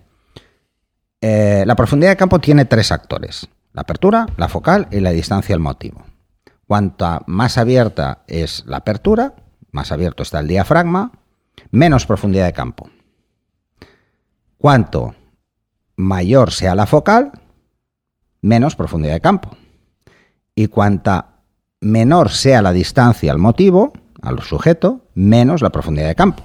Eh, 1.21 1.63
la 1.65 1.75
profundidad 1.75 2.11
de 2.11 2.17
campo 2.17 2.39
tiene 2.39 2.65
tres 2.65 2.91
actores. 2.91 3.47
La 3.73 3.81
apertura, 3.81 4.27
la 4.37 4.49
focal 4.49 4.87
y 4.91 4.99
la 4.99 5.11
distancia 5.11 5.55
al 5.55 5.61
motivo. 5.61 6.03
Cuanta 6.65 7.21
más 7.25 7.57
abierta 7.57 8.23
es 8.27 8.63
la 8.67 8.77
apertura, 8.77 9.33
más 9.71 9.91
abierto 9.91 10.23
está 10.23 10.39
el 10.39 10.47
diafragma, 10.47 11.11
menos 11.71 12.05
profundidad 12.05 12.45
de 12.45 12.53
campo. 12.53 12.89
Cuanto 14.57 15.15
mayor 15.95 16.51
sea 16.51 16.75
la 16.75 16.85
focal, 16.85 17.31
menos 18.41 18.75
profundidad 18.75 19.13
de 19.13 19.21
campo. 19.21 19.55
Y 20.55 20.67
cuanta 20.67 21.39
menor 21.81 22.29
sea 22.29 22.61
la 22.61 22.71
distancia 22.71 23.31
al 23.31 23.37
motivo, 23.37 23.93
al 24.21 24.41
sujeto, 24.41 25.05
menos 25.15 25.61
la 25.61 25.69
profundidad 25.71 26.07
de 26.07 26.15
campo. 26.15 26.43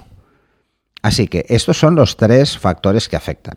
Así 1.01 1.27
que 1.27 1.45
estos 1.49 1.77
son 1.77 1.95
los 1.95 2.17
tres 2.17 2.57
factores 2.57 3.07
que 3.09 3.15
afectan. 3.15 3.55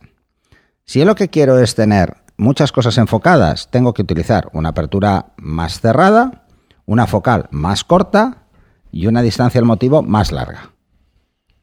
Si 0.84 0.98
yo 0.98 1.04
lo 1.04 1.14
que 1.14 1.28
quiero 1.28 1.58
es 1.58 1.75
tener 1.75 2.16
muchas 2.37 2.72
cosas 2.72 2.98
enfocadas, 2.98 3.70
tengo 3.70 3.94
que 3.94 4.02
utilizar 4.02 4.48
una 4.52 4.70
apertura 4.70 5.26
más 5.38 5.80
cerrada, 5.80 6.44
una 6.87 7.06
focal 7.06 7.48
más 7.50 7.84
corta 7.84 8.44
y 8.92 9.06
una 9.06 9.22
distancia 9.22 9.58
al 9.60 9.64
motivo 9.66 10.02
más 10.02 10.32
larga. 10.32 10.70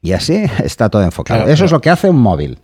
Y 0.02 0.12
así 0.12 0.44
está 0.64 0.88
todo 0.88 1.02
enfocado. 1.02 1.40
Claro, 1.40 1.52
Eso 1.52 1.64
es 1.64 1.72
lo 1.72 1.80
que 1.80 1.90
hace 1.90 2.08
un 2.10 2.18
móvil. 2.20 2.58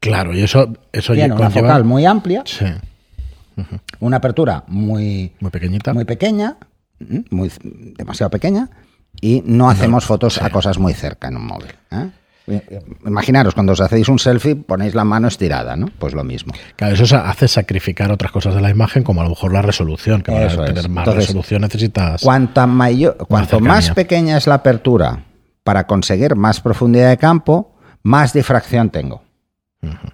Claro, 0.00 0.34
y 0.34 0.42
eso, 0.42 0.72
eso 0.92 1.12
Tiene 1.14 1.34
una 1.34 1.48
conlleva- 1.48 1.60
focal 1.68 1.84
muy 1.84 2.06
amplia, 2.06 2.42
Sí, 2.44 2.64
una 4.00 4.16
apertura 4.16 4.64
muy, 4.66 5.32
muy 5.40 5.50
pequeñita. 5.52 5.92
muy 5.94 6.04
pequeña, 6.04 6.56
mm, 6.98 7.18
muy, 7.30 7.52
demasiado 7.96 8.30
pequeña, 8.30 8.68
y 9.20 9.42
no 9.46 9.68
hacemos 9.70 10.04
fotos 10.04 10.40
a 10.40 10.50
cosas 10.50 10.78
muy 10.78 10.94
cerca 10.94 11.28
en 11.28 11.36
un 11.36 11.46
móvil. 11.46 11.72
¿eh? 11.90 12.10
Imaginaros, 13.06 13.54
cuando 13.54 13.72
os 13.72 13.80
hacéis 13.80 14.08
un 14.08 14.18
selfie, 14.18 14.56
ponéis 14.56 14.94
la 14.94 15.04
mano 15.04 15.28
estirada, 15.28 15.76
¿no? 15.76 15.86
Pues 15.98 16.12
lo 16.12 16.24
mismo. 16.24 16.52
Claro, 16.76 16.94
eso 16.94 17.16
hace 17.16 17.46
sacrificar 17.46 18.10
otras 18.10 18.32
cosas 18.32 18.54
de 18.54 18.60
la 18.60 18.70
imagen, 18.70 19.04
como 19.04 19.20
a 19.20 19.24
lo 19.24 19.30
mejor 19.30 19.52
la 19.52 19.62
resolución, 19.62 20.22
que 20.22 20.32
Eso 20.46 20.56
para 20.56 20.68
es. 20.68 20.74
tener 20.74 20.90
más 20.90 21.06
Entonces, 21.06 21.28
resolución 21.28 21.62
necesitas... 21.62 22.22
Cuanta 22.22 22.66
mayor, 22.66 23.16
cuanto 23.28 23.60
más 23.60 23.90
pequeña 23.90 24.36
es 24.36 24.46
la 24.46 24.54
apertura 24.54 25.24
para 25.62 25.86
conseguir 25.86 26.34
más 26.34 26.60
profundidad 26.60 27.10
de 27.10 27.16
campo, 27.16 27.76
más 28.02 28.32
difracción 28.32 28.90
tengo, 28.90 29.22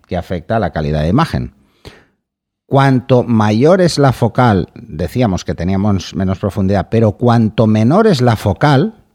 que 0.06 0.16
afecta 0.16 0.56
a 0.56 0.60
la 0.60 0.70
calidad 0.70 1.02
de 1.02 1.08
imagen. 1.08 1.54
Cuanto 2.68 3.22
mayor 3.22 3.80
es 3.80 3.98
la 3.98 4.12
focal, 4.12 4.68
decíamos 4.75 5.42
que 5.46 5.54
teníamos 5.54 6.14
menos 6.14 6.38
profundidad, 6.38 6.88
pero 6.90 7.12
cuanto 7.12 7.66
menor 7.66 8.06
es 8.06 8.20
la 8.20 8.37
focal, 8.37 9.06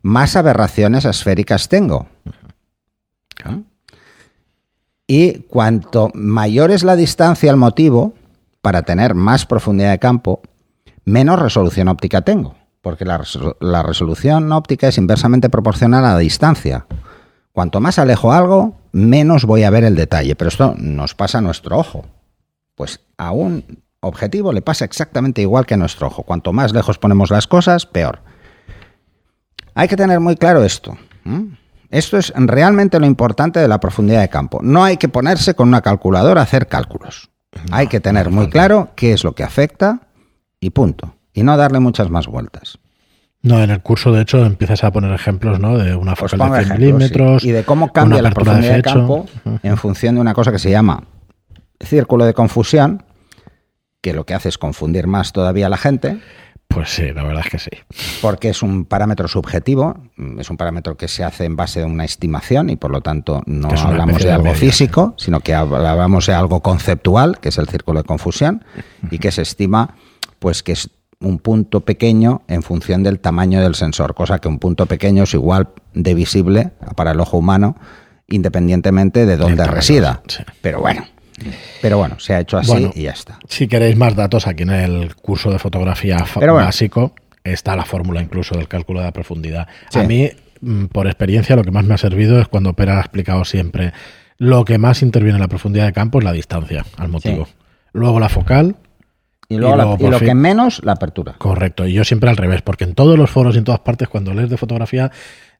más 0.00 0.34
aberraciones 0.34 1.04
esféricas 1.04 1.68
tengo. 1.68 2.06
Y 5.06 5.40
cuanto 5.40 6.10
mayor 6.14 6.70
es 6.70 6.84
la 6.84 6.96
distancia 6.96 7.50
al 7.50 7.58
motivo, 7.58 8.14
para 8.62 8.80
tener 8.80 9.14
más 9.14 9.44
profundidad 9.44 9.90
de 9.90 9.98
campo, 9.98 10.40
menos 11.04 11.38
resolución 11.38 11.88
óptica 11.88 12.22
tengo, 12.22 12.54
porque 12.80 13.04
la, 13.04 13.22
la 13.60 13.82
resolución 13.82 14.50
óptica 14.52 14.88
es 14.88 14.96
inversamente 14.96 15.50
proporcional 15.50 16.02
a 16.06 16.14
la 16.14 16.18
distancia. 16.18 16.86
Cuanto 17.52 17.78
más 17.78 17.98
alejo 17.98 18.32
algo, 18.32 18.78
menos 18.92 19.44
voy 19.44 19.64
a 19.64 19.70
ver 19.70 19.84
el 19.84 19.96
detalle, 19.96 20.34
pero 20.34 20.48
esto 20.48 20.74
nos 20.78 21.14
pasa 21.14 21.38
a 21.38 21.42
nuestro 21.42 21.76
ojo. 21.76 22.06
Pues 22.76 23.00
a 23.18 23.32
un 23.32 23.82
objetivo 24.00 24.52
le 24.52 24.62
pasa 24.62 24.84
exactamente 24.84 25.42
igual 25.42 25.66
que 25.66 25.74
a 25.74 25.78
nuestro 25.78 26.06
ojo. 26.06 26.22
Cuanto 26.22 26.52
más 26.52 26.72
lejos 26.72 26.98
ponemos 26.98 27.30
las 27.30 27.46
cosas, 27.48 27.86
peor. 27.86 28.20
Hay 29.74 29.88
que 29.88 29.96
tener 29.96 30.20
muy 30.20 30.36
claro 30.36 30.62
esto. 30.62 30.96
Esto 31.90 32.16
es 32.18 32.32
realmente 32.36 33.00
lo 33.00 33.06
importante 33.06 33.58
de 33.58 33.68
la 33.68 33.80
profundidad 33.80 34.20
de 34.20 34.28
campo. 34.28 34.60
No 34.62 34.84
hay 34.84 34.96
que 34.96 35.08
ponerse 35.08 35.54
con 35.54 35.68
una 35.68 35.80
calculadora 35.82 36.40
a 36.40 36.44
hacer 36.44 36.68
cálculos. 36.68 37.30
hay 37.72 37.86
que 37.86 38.00
tener 38.00 38.30
muy 38.30 38.48
claro 38.50 38.90
qué 38.94 39.12
es 39.12 39.24
lo 39.24 39.34
que 39.34 39.42
afecta 39.42 40.00
y 40.60 40.70
punto. 40.70 41.14
Y 41.32 41.42
no 41.42 41.56
darle 41.56 41.80
muchas 41.80 42.10
más 42.10 42.26
vueltas. 42.26 42.78
No, 43.42 43.62
en 43.62 43.70
el 43.70 43.80
curso, 43.80 44.12
de 44.12 44.22
hecho, 44.22 44.44
empiezas 44.44 44.82
a 44.84 44.90
poner 44.90 45.12
ejemplos, 45.12 45.60
¿no? 45.60 45.78
De 45.78 45.94
una 45.94 46.14
Os 46.14 46.18
focal 46.18 46.38
de 46.38 46.46
100 46.46 46.54
ejemplos, 46.54 46.78
milímetros. 46.78 47.42
sí. 47.42 47.48
Y 47.48 47.52
de 47.52 47.64
cómo 47.64 47.92
cambia 47.92 48.20
la 48.20 48.30
profundidad 48.30 48.74
de 48.74 48.82
campo 48.82 49.26
en 49.62 49.76
función 49.76 50.16
de 50.16 50.20
una 50.20 50.34
cosa 50.34 50.50
que 50.52 50.58
se 50.58 50.70
llama 50.70 51.04
círculo 51.80 52.24
de 52.24 52.34
confusión, 52.34 53.04
que 54.00 54.12
lo 54.12 54.24
que 54.24 54.34
hace 54.34 54.48
es 54.48 54.58
confundir 54.58 55.06
más 55.06 55.32
todavía 55.32 55.66
a 55.66 55.68
la 55.68 55.76
gente, 55.76 56.20
Pues 56.68 56.90
sí, 56.90 57.12
la 57.12 57.22
verdad 57.22 57.42
es 57.44 57.50
que 57.50 57.58
sí. 57.58 57.70
porque 58.20 58.48
es 58.48 58.60
un 58.62 58.84
parámetro 58.84 59.28
subjetivo, 59.28 59.94
mm, 60.16 60.40
es 60.40 60.50
un 60.50 60.56
parámetro 60.56 60.96
que 60.96 61.06
se 61.08 61.22
hace 61.22 61.44
en 61.44 61.54
base 61.56 61.80
de 61.80 61.86
una 61.86 62.04
estimación 62.04 62.70
y 62.70 62.76
por 62.76 62.90
lo 62.90 63.00
tanto 63.00 63.42
no 63.46 63.68
hablamos 63.68 64.22
de 64.22 64.32
algo 64.32 64.44
media, 64.44 64.58
físico, 64.58 65.14
sino 65.16 65.40
que 65.40 65.54
hablamos 65.54 66.26
de 66.26 66.34
algo 66.34 66.60
conceptual, 66.62 67.38
que 67.40 67.50
es 67.50 67.58
el 67.58 67.68
círculo 67.68 68.00
de 68.02 68.04
confusión, 68.04 68.64
y 69.10 69.18
que 69.18 69.30
se 69.30 69.42
estima 69.42 69.94
pues 70.40 70.62
que 70.62 70.72
es 70.72 70.90
un 71.20 71.38
punto 71.38 71.80
pequeño 71.80 72.42
en 72.48 72.62
función 72.62 73.02
del 73.02 73.20
tamaño 73.20 73.62
del 73.62 73.74
sensor, 73.74 74.14
cosa 74.14 74.38
que 74.38 74.48
un 74.48 74.58
punto 74.58 74.86
pequeño 74.86 75.22
es 75.22 75.32
igual 75.34 75.68
de 75.94 76.14
visible 76.14 76.72
para 76.94 77.12
el 77.12 77.20
ojo 77.20 77.38
humano, 77.38 77.76
independientemente 78.28 79.24
de 79.24 79.36
dónde 79.36 79.64
resida. 79.66 80.20
sí. 80.28 80.42
Pero 80.60 80.80
bueno, 80.80 81.04
pero 81.82 81.98
bueno, 81.98 82.18
se 82.18 82.34
ha 82.34 82.40
hecho 82.40 82.58
así 82.58 82.70
Bueno. 82.70 82.92
y 82.94 83.02
ya 83.02 83.12
está. 83.12 83.38
Si 83.48 83.68
queréis 83.68 83.96
más 83.96 84.14
datos, 84.16 84.46
aquí 84.46 84.62
en 84.62 84.70
el 84.70 85.14
curso 85.16 85.50
de 85.50 85.58
fotografía 85.58 86.24
bueno. 86.34 86.54
básico 86.54 87.14
está 87.44 87.76
la 87.76 87.84
fórmula 87.84 88.20
incluso 88.20 88.56
del 88.56 88.68
cálculo 88.68 89.00
de 89.00 89.06
la 89.06 89.12
profundidad. 89.12 89.68
Sí. 89.90 89.98
A 90.00 90.02
mí, 90.04 90.30
mm, 90.60 90.86
por 90.86 91.06
experiencia, 91.06 91.54
lo 91.56 91.62
que 91.62 91.70
más 91.70 91.84
me 91.84 91.94
ha 91.94 91.98
servido 91.98 92.40
es 92.40 92.48
cuando 92.48 92.72
Pera 92.72 92.96
ha 92.98 93.00
explicado 93.00 93.44
siempre 93.44 93.92
lo 94.38 94.64
que 94.64 94.78
más 94.78 95.02
interviene 95.02 95.36
en 95.36 95.42
la 95.42 95.48
profundidad 95.48 95.86
de 95.86 95.92
campo 95.92 96.18
es 96.18 96.24
la 96.24 96.32
distancia 96.32 96.84
al 96.98 97.08
motivo. 97.08 97.46
Sí. 97.46 97.52
Luego 97.92 98.20
la 98.20 98.28
focal, 98.28 98.76
Y, 99.48 99.56
luego 99.58 99.74
Y 99.74 99.78
la- 99.78 99.84
luego, 99.84 99.98
y 99.98 100.02
por 100.02 100.10
lo 100.12 100.18
que 100.20 100.34
menos, 100.34 100.80
la 100.84 100.92
apertura. 100.92 101.34
correcto. 101.38 101.86
Y 101.86 101.92
yo 101.92 102.04
siempre 102.04 102.28
al 102.30 102.36
revés, 102.36 102.62
porque 102.62 102.84
en 102.84 102.94
todos 102.94 103.16
los 103.18 103.30
foros 103.30 103.54
y 103.54 103.58
en 103.58 103.64
todas 103.64 103.80
partes, 103.80 104.08
cuando 104.08 104.34
lees 104.34 104.50
de 104.50 104.56
fotografía, 104.56 105.10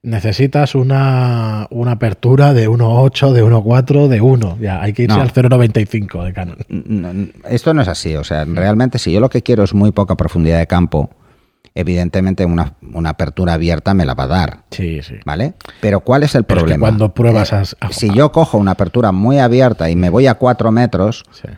necesitas 0.02 0.74
una, 0.74 1.66
una 1.70 1.92
apertura 1.92 2.52
de 2.52 2.68
1.8, 2.68 3.32
de 3.32 3.42
1.4, 3.44 4.08
de 4.08 4.20
1. 4.20 4.58
Ya, 4.60 4.82
hay 4.82 4.92
que 4.92 5.02
irse 5.04 5.16
No. 5.16 5.22
al 5.22 5.32
0.95 5.32 6.24
de 6.24 6.32
Canon. 6.32 6.58
No, 6.68 7.12
no, 7.12 7.26
Esto 7.48 7.74
no 7.74 7.82
es 7.82 7.88
así, 7.88 8.14
o 8.16 8.24
sea, 8.24 8.44
realmente 8.44 8.98
si 8.98 9.12
yo 9.12 9.20
lo 9.20 9.28
que 9.30 9.42
quiero 9.42 9.62
es 9.64 9.72
muy 9.74 9.92
poca 9.92 10.16
profundidad 10.16 10.58
de 10.58 10.66
campo, 10.66 11.10
evidentemente 11.74 12.44
una, 12.44 12.74
una 12.92 13.10
apertura 13.10 13.54
abierta 13.54 13.94
me 13.94 14.04
la 14.04 14.14
va 14.14 14.24
a 14.24 14.28
dar, 14.28 14.58
Sí, 14.70 15.00
sí. 15.02 15.14
¿vale? 15.24 15.54
Pero 15.80 16.00
¿cuál 16.00 16.22
es 16.22 16.34
el 16.34 16.44
Pero 16.44 16.58
es 16.60 16.62
que 16.62 16.64
problema? 16.70 16.86
cuando 16.86 17.12
pruebas 17.14 17.52
Eh, 17.52 17.56
a- 17.80 17.86
a- 17.86 17.92
si 17.92 18.12
yo 18.12 18.32
cojo 18.32 18.58
una 18.58 18.72
apertura 18.72 19.12
muy 19.12 19.38
abierta 19.38 19.90
y 19.90 19.96
me 19.96 20.08
voy 20.10 20.26
a 20.26 20.34
4 20.34 20.70
metros, 20.72 21.24
sí. 21.32 21.48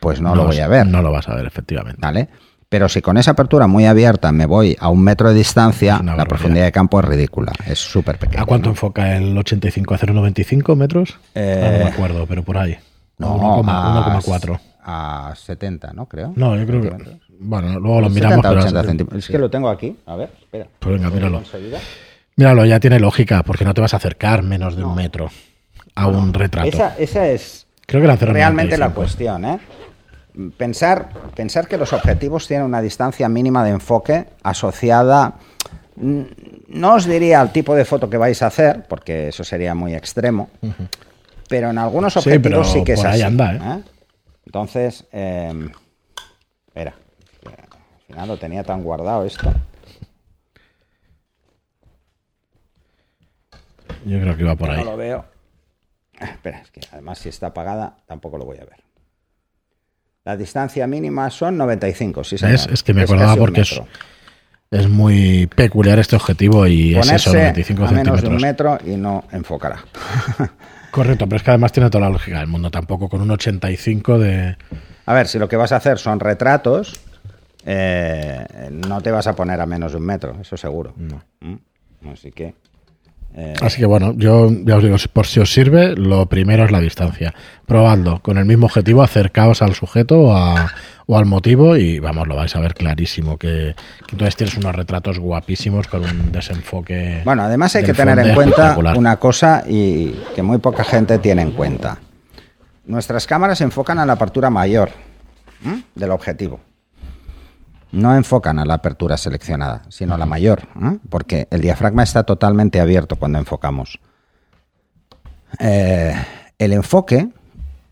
Pues 0.00 0.20
no, 0.20 0.34
lo 0.34 0.46
voy 0.46 0.58
a 0.58 0.68
ver, 0.68 0.86
No 0.86 1.02
lo 1.02 1.12
vas 1.12 1.28
a 1.28 1.34
ver, 1.34 1.46
efectivamente. 1.46 2.00
¿vale? 2.00 2.28
Pero 2.68 2.88
si 2.88 3.02
con 3.02 3.16
esa 3.18 3.32
apertura 3.32 3.66
muy 3.66 3.84
abierta 3.86 4.30
me 4.32 4.46
voy 4.46 4.76
a 4.78 4.88
un 4.90 5.02
metro 5.02 5.28
de 5.30 5.34
distancia, 5.34 6.00
la 6.02 6.24
profundidad 6.24 6.64
de 6.64 6.72
campo 6.72 7.00
es 7.00 7.04
ridícula, 7.06 7.52
es 7.66 7.78
súper 7.80 8.16
pequeña. 8.18 8.42
¿A 8.42 8.46
cuánto 8.46 8.66
¿no? 8.66 8.72
enfoca 8.72 9.16
el 9.16 9.36
85? 9.36 9.94
¿A 9.94 9.98
0,95 9.98 10.76
metros? 10.76 11.18
Eh, 11.34 11.78
no 11.78 11.84
me 11.84 11.90
acuerdo, 11.90 12.26
pero 12.26 12.42
por 12.44 12.58
ahí. 12.58 12.78
No, 13.18 13.36
1,4. 13.62 14.60
a, 14.84 15.28
a 15.30 15.34
70, 15.36 15.92
¿no? 15.92 16.06
Creo. 16.06 16.32
No, 16.36 16.56
yo 16.56 16.64
creo 16.66 16.80
que. 16.80 17.18
Bueno, 17.40 17.80
luego 17.80 18.02
lo 18.02 18.08
70, 18.08 18.26
miramos. 18.28 18.46
pero- 18.46 18.60
80 18.60 18.82
centímetros. 18.84 19.24
Es 19.24 19.30
que 19.30 19.38
lo 19.38 19.50
tengo 19.50 19.68
aquí. 19.68 19.96
A 20.06 20.14
ver, 20.16 20.30
espera. 20.40 20.66
Pues 20.78 20.94
venga, 20.96 21.10
míralo. 21.10 21.42
Míralo, 22.36 22.64
ya 22.64 22.80
tiene 22.80 23.00
lógica, 23.00 23.42
porque 23.42 23.64
no 23.64 23.74
te 23.74 23.80
vas 23.80 23.94
a 23.94 23.96
acercar 23.98 24.42
menos 24.42 24.76
de 24.76 24.84
un 24.84 24.94
metro 24.94 25.28
a 25.96 26.06
un 26.06 26.32
retrato. 26.32 26.68
Esa, 26.68 26.96
esa 26.98 27.26
es 27.26 27.66
Creo 27.86 28.00
que 28.00 28.08
0,95. 28.08 28.32
realmente 28.32 28.78
la 28.78 28.90
cuestión, 28.90 29.44
¿eh? 29.44 29.58
Pensar, 30.56 31.10
pensar 31.34 31.68
que 31.68 31.76
los 31.76 31.92
objetivos 31.92 32.46
tienen 32.46 32.66
una 32.66 32.80
distancia 32.80 33.28
mínima 33.28 33.64
de 33.64 33.70
enfoque 33.70 34.26
asociada, 34.42 35.34
mm, 35.96 36.22
no 36.68 36.94
os 36.94 37.04
diría 37.06 37.40
al 37.40 37.52
tipo 37.52 37.74
de 37.74 37.84
foto 37.84 38.08
que 38.08 38.16
vais 38.16 38.40
a 38.42 38.46
hacer, 38.46 38.84
porque 38.88 39.28
eso 39.28 39.44
sería 39.44 39.74
muy 39.74 39.94
extremo, 39.94 40.48
pero 41.48 41.70
en 41.70 41.78
algunos 41.78 42.16
objetivos 42.16 42.72
sí, 42.72 42.84
que 42.84 42.92
es 42.94 43.04
así. 43.04 43.22
anda, 43.22 43.52
¿eh? 43.54 43.58
¿eh? 43.62 43.82
Entonces, 44.46 45.04
eh, 45.12 45.68
espera, 46.68 46.94
al 47.44 48.02
final 48.06 48.28
lo 48.28 48.36
tenía 48.38 48.62
tan 48.64 48.82
guardado 48.82 49.24
esto. 49.24 49.52
Yo 54.06 54.18
creo 54.20 54.36
que 54.36 54.42
iba 54.42 54.56
por 54.56 54.68
No 54.68 54.74
ahí. 54.74 54.84
lo 54.84 54.96
veo. 54.96 55.24
Espera, 56.18 56.60
es 56.60 56.70
que 56.70 56.80
además 56.92 57.18
si 57.18 57.28
está 57.28 57.48
apagada 57.48 57.96
tampoco 58.06 58.38
lo 58.38 58.44
voy 58.44 58.58
a 58.58 58.64
ver. 58.64 58.80
La 60.24 60.36
distancia 60.36 60.86
mínima 60.86 61.30
son 61.30 61.56
95, 61.56 62.24
sí 62.24 62.38
señor. 62.38 62.52
¿Ves? 62.52 62.68
Es 62.70 62.82
que 62.82 62.92
me 62.92 63.02
acordaba 63.02 63.36
porque 63.36 63.62
es, 63.62 63.80
es 64.70 64.88
muy 64.88 65.46
peculiar 65.46 65.98
este 65.98 66.16
objetivo 66.16 66.66
y 66.66 66.94
es 66.94 67.10
eso, 67.10 67.30
Ponerse 67.30 67.30
95 67.30 67.84
a 67.84 67.90
menos 67.90 68.22
de 68.22 68.28
un 68.28 68.36
metro 68.36 68.78
y 68.84 68.96
no 68.96 69.24
enfocará. 69.32 69.82
Correcto, 70.90 71.26
pero 71.26 71.36
es 71.36 71.42
que 71.42 71.50
además 71.50 71.72
tiene 71.72 71.88
toda 71.88 72.04
la 72.04 72.10
lógica 72.10 72.38
del 72.38 72.48
mundo. 72.48 72.70
Tampoco 72.70 73.08
con 73.08 73.20
un 73.20 73.30
85 73.30 74.18
de. 74.18 74.56
A 75.06 75.14
ver, 75.14 75.28
si 75.28 75.38
lo 75.38 75.48
que 75.48 75.56
vas 75.56 75.72
a 75.72 75.76
hacer 75.76 75.98
son 75.98 76.20
retratos, 76.20 77.00
eh, 77.64 78.68
no 78.70 79.00
te 79.00 79.10
vas 79.10 79.26
a 79.26 79.34
poner 79.34 79.60
a 79.60 79.66
menos 79.66 79.92
de 79.92 79.98
un 79.98 80.04
metro, 80.04 80.36
eso 80.40 80.56
seguro. 80.56 80.94
¿Mm? 80.96 82.10
Así 82.12 82.32
que... 82.32 82.54
eh, 83.34 83.54
Así 83.62 83.78
que 83.78 83.86
bueno, 83.86 84.12
yo 84.16 84.50
ya 84.64 84.76
os 84.76 84.82
digo, 84.82 84.96
por 85.12 85.26
si 85.26 85.40
os 85.40 85.52
sirve, 85.52 85.94
lo 85.96 86.26
primero 86.26 86.64
es 86.64 86.70
la 86.70 86.80
distancia. 86.80 87.32
Probadlo 87.66 88.20
con 88.20 88.38
el 88.38 88.44
mismo 88.44 88.66
objetivo, 88.66 89.02
acercaos 89.02 89.62
al 89.62 89.74
sujeto 89.74 90.18
o, 90.20 90.36
a- 90.36 90.72
o 91.06 91.18
al 91.18 91.26
motivo 91.26 91.76
y 91.76 91.98
vamos, 91.98 92.28
lo 92.28 92.36
vais 92.36 92.54
a 92.54 92.60
ver 92.60 92.74
clarísimo. 92.74 93.36
Que, 93.36 93.74
que 94.06 94.12
entonces 94.12 94.36
tienes 94.36 94.56
unos 94.56 94.74
retratos 94.74 95.18
guapísimos 95.18 95.88
con 95.88 96.04
un 96.04 96.30
desenfoque. 96.32 97.22
Bueno, 97.24 97.42
además 97.42 97.74
hay 97.76 97.82
que 97.84 97.94
tener 97.94 98.18
en 98.18 98.34
cuenta 98.34 98.74
una 98.96 99.16
cosa 99.16 99.64
y 99.68 100.14
que 100.36 100.42
muy 100.42 100.58
poca 100.58 100.84
gente 100.84 101.18
tiene 101.18 101.42
en 101.42 101.50
cuenta. 101.52 101.98
Nuestras 102.86 103.26
cámaras 103.26 103.58
se 103.58 103.64
enfocan 103.64 103.98
a 103.98 104.06
la 104.06 104.12
apertura 104.14 104.50
mayor 104.50 104.90
del 105.94 106.10
objetivo. 106.10 106.60
No 107.92 108.14
enfocan 108.14 108.58
a 108.58 108.64
la 108.64 108.74
apertura 108.74 109.16
seleccionada, 109.16 109.82
sino 109.88 110.14
a 110.14 110.18
la 110.18 110.26
mayor, 110.26 110.68
¿eh? 110.80 110.98
porque 111.08 111.48
el 111.50 111.60
diafragma 111.60 112.02
está 112.02 112.22
totalmente 112.22 112.80
abierto 112.80 113.16
cuando 113.16 113.38
enfocamos. 113.38 113.98
Eh, 115.58 116.14
el 116.58 116.72
enfoque, 116.72 117.28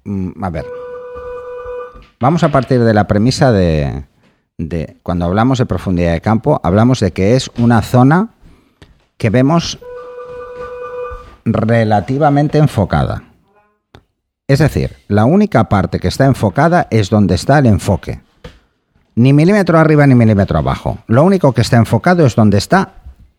mm, 0.05 0.45
a 0.45 0.51
ver, 0.51 0.65
vamos 2.21 2.45
a 2.45 2.51
partir 2.51 2.81
de 2.85 2.95
la 2.95 3.09
premisa 3.09 3.51
de, 3.51 4.05
de, 4.57 4.97
cuando 5.03 5.25
hablamos 5.25 5.59
de 5.59 5.67
profundidad 5.67 6.13
de 6.13 6.21
campo, 6.21 6.61
hablamos 6.63 7.01
de 7.01 7.13
que 7.13 7.35
es 7.35 7.51
una 7.59 7.83
zona 7.83 8.31
que 9.17 9.31
vemos 9.31 9.79
relativamente 11.45 12.59
enfocada. 12.59 13.25
Es 14.47 14.61
decir, 14.61 14.97
la 15.09 15.25
única 15.25 15.69
parte 15.69 15.99
que 15.99 16.09
está 16.09 16.25
enfocada 16.25 16.87
es 16.91 17.11
donde 17.11 17.35
está 17.35 17.59
el 17.59 17.67
enfoque. 17.67 18.21
Ni 19.19 19.33
milímetro 19.33 19.81
arriba 19.81 20.07
ni 20.07 20.15
milímetro 20.15 20.61
abajo. 20.61 20.99
Lo 21.09 21.25
único 21.25 21.53
que 21.53 21.63
está 21.63 21.77
enfocado 21.77 22.25
es 22.25 22.37
donde 22.37 22.57
está 22.57 22.93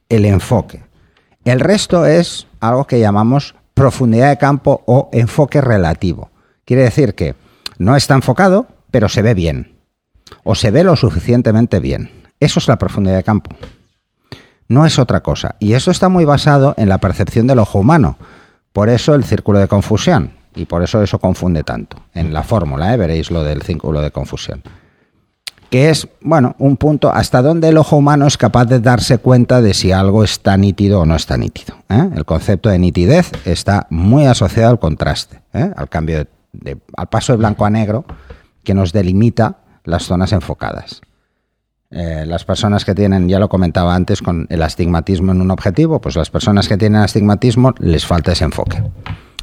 el 0.09 0.25
enfoque. 0.25 0.83
El 1.45 1.61
resto 1.61 2.05
es 2.05 2.47
algo 2.59 2.85
que 2.85 2.99
llamamos 2.99 3.55
profundidad 3.75 4.27
de 4.27 4.37
campo 4.37 4.83
o 4.87 5.09
enfoque 5.13 5.61
relativo. 5.61 6.31
Quiere 6.65 6.83
decir 6.83 7.15
que 7.15 7.35
no 7.77 7.95
está 7.95 8.13
enfocado, 8.13 8.67
pero 8.91 9.07
se 9.07 9.21
ve 9.21 9.33
bien. 9.33 9.77
O 10.43 10.53
se 10.53 10.69
ve 10.69 10.83
lo 10.83 10.97
suficientemente 10.97 11.79
bien. 11.79 12.11
Eso 12.41 12.59
es 12.59 12.67
la 12.67 12.77
profundidad 12.77 13.15
de 13.15 13.23
campo. 13.23 13.55
No 14.67 14.85
es 14.85 14.99
otra 14.99 15.21
cosa. 15.21 15.55
Y 15.59 15.75
eso 15.75 15.91
está 15.91 16.09
muy 16.09 16.25
basado 16.25 16.73
en 16.75 16.89
la 16.89 16.97
percepción 16.97 17.47
del 17.47 17.59
ojo 17.59 17.79
humano. 17.79 18.17
Por 18.73 18.89
eso 18.89 19.15
el 19.15 19.23
círculo 19.23 19.59
de 19.59 19.69
confusión. 19.69 20.33
Y 20.55 20.65
por 20.65 20.83
eso 20.83 21.01
eso 21.01 21.19
confunde 21.19 21.63
tanto. 21.63 21.95
En 22.13 22.33
la 22.33 22.43
fórmula, 22.43 22.93
¿eh? 22.93 22.97
veréis 22.97 23.31
lo 23.31 23.43
del 23.43 23.61
círculo 23.61 24.01
de 24.01 24.11
confusión. 24.11 24.61
Que 25.69 25.89
es, 25.89 26.07
bueno, 26.21 26.55
un 26.57 26.77
punto 26.77 27.11
hasta 27.11 27.41
donde 27.41 27.69
el 27.69 27.77
ojo 27.77 27.97
humano 27.97 28.25
es 28.25 28.37
capaz 28.37 28.65
de 28.65 28.79
darse 28.79 29.19
cuenta 29.19 29.61
de 29.61 29.73
si 29.73 29.91
algo 29.91 30.23
está 30.23 30.57
nítido 30.57 31.01
o 31.01 31.05
no 31.05 31.15
está 31.15 31.37
nítido. 31.37 31.75
¿eh? 31.89 32.09
El 32.15 32.25
concepto 32.25 32.69
de 32.69 32.79
nitidez 32.79 33.31
está 33.45 33.85
muy 33.89 34.25
asociado 34.25 34.71
al 34.71 34.79
contraste, 34.79 35.41
¿eh? 35.53 35.71
al 35.75 35.87
cambio 35.89 36.25
de, 36.53 36.77
al 36.97 37.07
paso 37.07 37.33
de 37.33 37.37
blanco 37.37 37.65
a 37.65 37.69
negro 37.69 38.05
que 38.63 38.73
nos 38.73 38.93
delimita 38.93 39.57
las 39.83 40.03
zonas 40.03 40.31
enfocadas. 40.31 41.01
Eh, 41.91 42.25
las 42.27 42.45
personas 42.45 42.85
que 42.85 42.93
tienen, 42.93 43.27
ya 43.27 43.39
lo 43.39 43.49
comentaba 43.49 43.95
antes, 43.95 44.21
con 44.21 44.45
el 44.49 44.61
astigmatismo 44.61 45.31
en 45.31 45.41
un 45.41 45.49
objetivo, 45.49 45.99
pues 45.99 46.15
las 46.15 46.29
personas 46.29 46.67
que 46.67 46.77
tienen 46.77 47.01
astigmatismo 47.01 47.73
les 47.79 48.05
falta 48.05 48.31
ese 48.31 48.43
enfoque, 48.43 48.83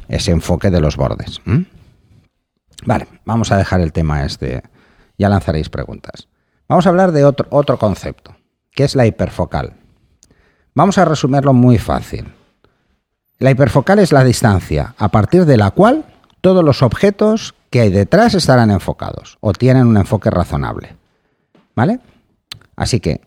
ese 0.07 0.31
enfoque 0.31 0.71
de 0.71 0.79
los 0.79 0.95
bordes. 0.95 1.41
Vale, 2.85 3.07
vamos 3.25 3.51
a 3.51 3.57
dejar 3.57 3.81
el 3.81 3.91
tema 3.91 4.23
este, 4.23 4.63
ya 5.17 5.29
lanzaréis 5.29 5.69
preguntas. 5.69 6.27
Vamos 6.67 6.85
a 6.85 6.89
hablar 6.89 7.11
de 7.11 7.25
otro, 7.25 7.47
otro 7.49 7.77
concepto, 7.77 8.35
que 8.71 8.83
es 8.83 8.95
la 8.95 9.05
hiperfocal. 9.05 9.73
Vamos 10.75 10.97
a 10.97 11.05
resumirlo 11.05 11.53
muy 11.53 11.77
fácil. 11.77 12.33
La 13.39 13.51
hiperfocal 13.51 13.99
es 13.99 14.11
la 14.11 14.23
distancia 14.23 14.95
a 14.97 15.09
partir 15.09 15.45
de 15.45 15.57
la 15.57 15.71
cual 15.71 16.05
todos 16.41 16.63
los 16.63 16.81
objetos 16.81 17.55
que 17.69 17.81
hay 17.81 17.89
detrás 17.89 18.33
estarán 18.33 18.71
enfocados 18.71 19.37
o 19.41 19.53
tienen 19.53 19.87
un 19.87 19.97
enfoque 19.97 20.29
razonable. 20.29 20.95
¿Vale? 21.75 21.99
Así 22.75 22.99
que, 22.99 23.21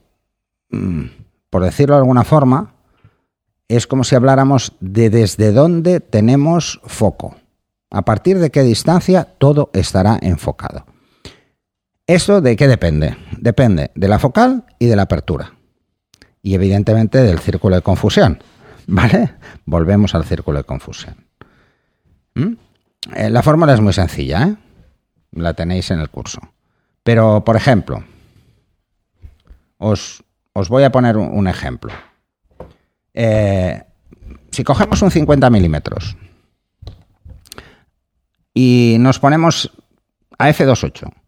mm, 0.71 1.05
por 1.51 1.63
decirlo 1.63 1.95
de 1.95 2.01
alguna 2.01 2.25
forma, 2.25 2.75
es 3.69 3.87
como 3.87 4.03
si 4.03 4.17
habláramos 4.17 4.73
de 4.81 5.11
desde 5.11 5.53
dónde 5.53 6.01
tenemos 6.01 6.81
foco. 6.85 7.37
A 7.91 8.03
partir 8.03 8.39
de 8.39 8.51
qué 8.51 8.63
distancia 8.63 9.25
todo 9.39 9.71
estará 9.73 10.19
enfocado. 10.23 10.85
¿Esto 12.11 12.41
de 12.41 12.57
qué 12.57 12.67
depende? 12.67 13.17
Depende 13.39 13.93
de 13.95 14.09
la 14.09 14.19
focal 14.19 14.65
y 14.81 14.87
de 14.87 14.97
la 14.97 15.03
apertura. 15.03 15.53
Y 16.43 16.55
evidentemente 16.55 17.19
del 17.19 17.39
círculo 17.39 17.77
de 17.77 17.83
confusión. 17.83 18.43
¿Vale? 18.89 19.35
Volvemos 19.65 20.17
al 20.17 20.25
círculo 20.25 20.59
de 20.59 20.65
confusión. 20.65 21.25
¿Mm? 22.35 22.55
Eh, 23.15 23.31
La 23.31 23.45
fórmula 23.45 23.75
es 23.75 23.81
muy 23.81 23.93
sencilla, 23.93 24.43
¿eh? 24.43 24.57
La 25.31 25.55
tenéis 25.55 25.93
en 25.93 26.01
el 26.01 26.11
curso. 26.11 26.41
Pero, 27.05 27.45
por 27.45 27.55
ejemplo, 27.55 28.03
os, 29.79 30.25
os 30.53 30.69
voy 30.69 30.83
a 30.83 30.91
poner 30.91 31.17
un, 31.17 31.29
un 31.29 31.47
ejemplo. 31.47 31.93
Eh, 33.15 33.85
si 34.51 34.65
cogemos 34.65 35.01
un 35.01 35.13
50 35.13 35.49
milímetros 35.49 36.17
y 38.53 38.97
nos 38.99 39.21
ponemos 39.21 39.71
a 40.39 40.51
f2.8, 40.51 41.20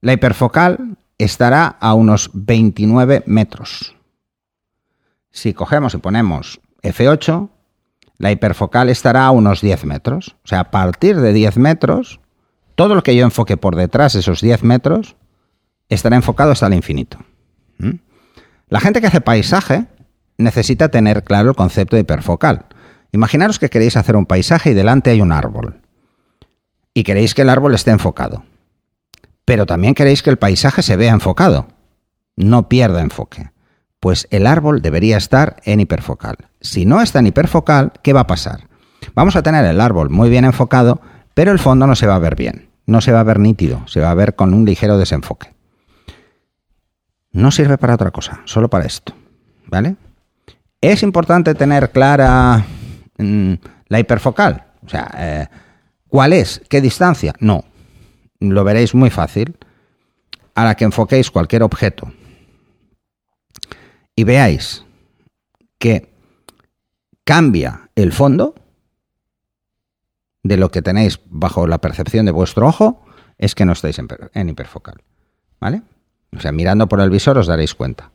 la 0.00 0.12
hiperfocal 0.12 0.96
estará 1.18 1.66
a 1.66 1.94
unos 1.94 2.30
29 2.32 3.24
metros. 3.26 3.94
Si 5.30 5.54
cogemos 5.54 5.94
y 5.94 5.98
ponemos 5.98 6.60
f8, 6.82 7.50
la 8.18 8.32
hiperfocal 8.32 8.88
estará 8.88 9.26
a 9.26 9.30
unos 9.30 9.60
10 9.60 9.84
metros. 9.84 10.36
O 10.44 10.48
sea, 10.48 10.60
a 10.60 10.70
partir 10.70 11.20
de 11.20 11.32
10 11.32 11.56
metros, 11.58 12.20
todo 12.74 12.94
lo 12.94 13.02
que 13.02 13.16
yo 13.16 13.24
enfoque 13.24 13.56
por 13.56 13.76
detrás 13.76 14.14
de 14.14 14.20
esos 14.20 14.40
10 14.40 14.62
metros 14.62 15.16
estará 15.88 16.16
enfocado 16.16 16.52
hasta 16.52 16.66
el 16.66 16.74
infinito. 16.74 17.18
¿Mm? 17.78 17.96
La 18.68 18.80
gente 18.80 19.00
que 19.00 19.06
hace 19.06 19.20
paisaje 19.20 19.86
necesita 20.38 20.88
tener 20.88 21.24
claro 21.24 21.50
el 21.50 21.56
concepto 21.56 21.96
de 21.96 22.02
hiperfocal. 22.02 22.66
Imaginaros 23.12 23.58
que 23.58 23.70
queréis 23.70 23.96
hacer 23.96 24.16
un 24.16 24.26
paisaje 24.26 24.70
y 24.70 24.74
delante 24.74 25.10
hay 25.10 25.20
un 25.20 25.32
árbol. 25.32 25.80
Y 26.94 27.04
queréis 27.04 27.34
que 27.34 27.42
el 27.42 27.48
árbol 27.48 27.74
esté 27.74 27.90
enfocado. 27.90 28.44
Pero 29.50 29.66
también 29.66 29.94
queréis 29.94 30.22
que 30.22 30.30
el 30.30 30.36
paisaje 30.36 30.80
se 30.80 30.94
vea 30.94 31.10
enfocado. 31.10 31.66
No 32.36 32.68
pierda 32.68 33.00
enfoque. 33.00 33.50
Pues 33.98 34.28
el 34.30 34.46
árbol 34.46 34.80
debería 34.80 35.16
estar 35.16 35.56
en 35.64 35.80
hiperfocal. 35.80 36.36
Si 36.60 36.86
no 36.86 37.02
está 37.02 37.18
en 37.18 37.26
hiperfocal, 37.26 37.90
¿qué 38.00 38.12
va 38.12 38.20
a 38.20 38.26
pasar? 38.28 38.68
Vamos 39.12 39.34
a 39.34 39.42
tener 39.42 39.64
el 39.64 39.80
árbol 39.80 40.08
muy 40.08 40.30
bien 40.30 40.44
enfocado, 40.44 41.00
pero 41.34 41.50
el 41.50 41.58
fondo 41.58 41.88
no 41.88 41.96
se 41.96 42.06
va 42.06 42.14
a 42.14 42.20
ver 42.20 42.36
bien. 42.36 42.68
No 42.86 43.00
se 43.00 43.10
va 43.10 43.18
a 43.18 43.24
ver 43.24 43.40
nítido, 43.40 43.82
se 43.88 43.98
va 43.98 44.12
a 44.12 44.14
ver 44.14 44.36
con 44.36 44.54
un 44.54 44.64
ligero 44.64 44.98
desenfoque. 44.98 45.52
No 47.32 47.50
sirve 47.50 47.76
para 47.76 47.94
otra 47.94 48.12
cosa, 48.12 48.42
solo 48.44 48.70
para 48.70 48.84
esto. 48.84 49.14
¿Vale? 49.66 49.96
Es 50.80 51.02
importante 51.02 51.56
tener 51.56 51.90
clara 51.90 52.64
mm, 53.18 53.54
la 53.88 53.98
hiperfocal. 53.98 54.66
O 54.86 54.88
sea, 54.88 55.10
eh, 55.18 55.48
¿cuál 56.06 56.34
es? 56.34 56.62
¿Qué 56.68 56.80
distancia? 56.80 57.34
No. 57.40 57.64
Lo 58.40 58.64
veréis 58.64 58.94
muy 58.94 59.10
fácil 59.10 59.56
a 60.54 60.64
la 60.64 60.74
que 60.74 60.84
enfoquéis 60.84 61.30
cualquier 61.30 61.62
objeto 61.62 62.12
y 64.16 64.24
veáis 64.24 64.84
que 65.78 66.12
cambia 67.24 67.90
el 67.94 68.12
fondo 68.12 68.54
de 70.42 70.56
lo 70.56 70.70
que 70.70 70.82
tenéis 70.82 71.20
bajo 71.26 71.66
la 71.66 71.78
percepción 71.78 72.26
de 72.26 72.32
vuestro 72.32 72.66
ojo, 72.66 73.04
es 73.38 73.54
que 73.54 73.64
no 73.64 73.72
estáis 73.72 73.98
en, 73.98 74.08
per- 74.08 74.30
en 74.34 74.48
hiperfocal. 74.48 75.02
¿Vale? 75.60 75.82
O 76.34 76.40
sea, 76.40 76.50
mirando 76.52 76.88
por 76.88 77.00
el 77.00 77.10
visor 77.10 77.36
os 77.38 77.46
daréis 77.46 77.74
cuenta. 77.74 78.10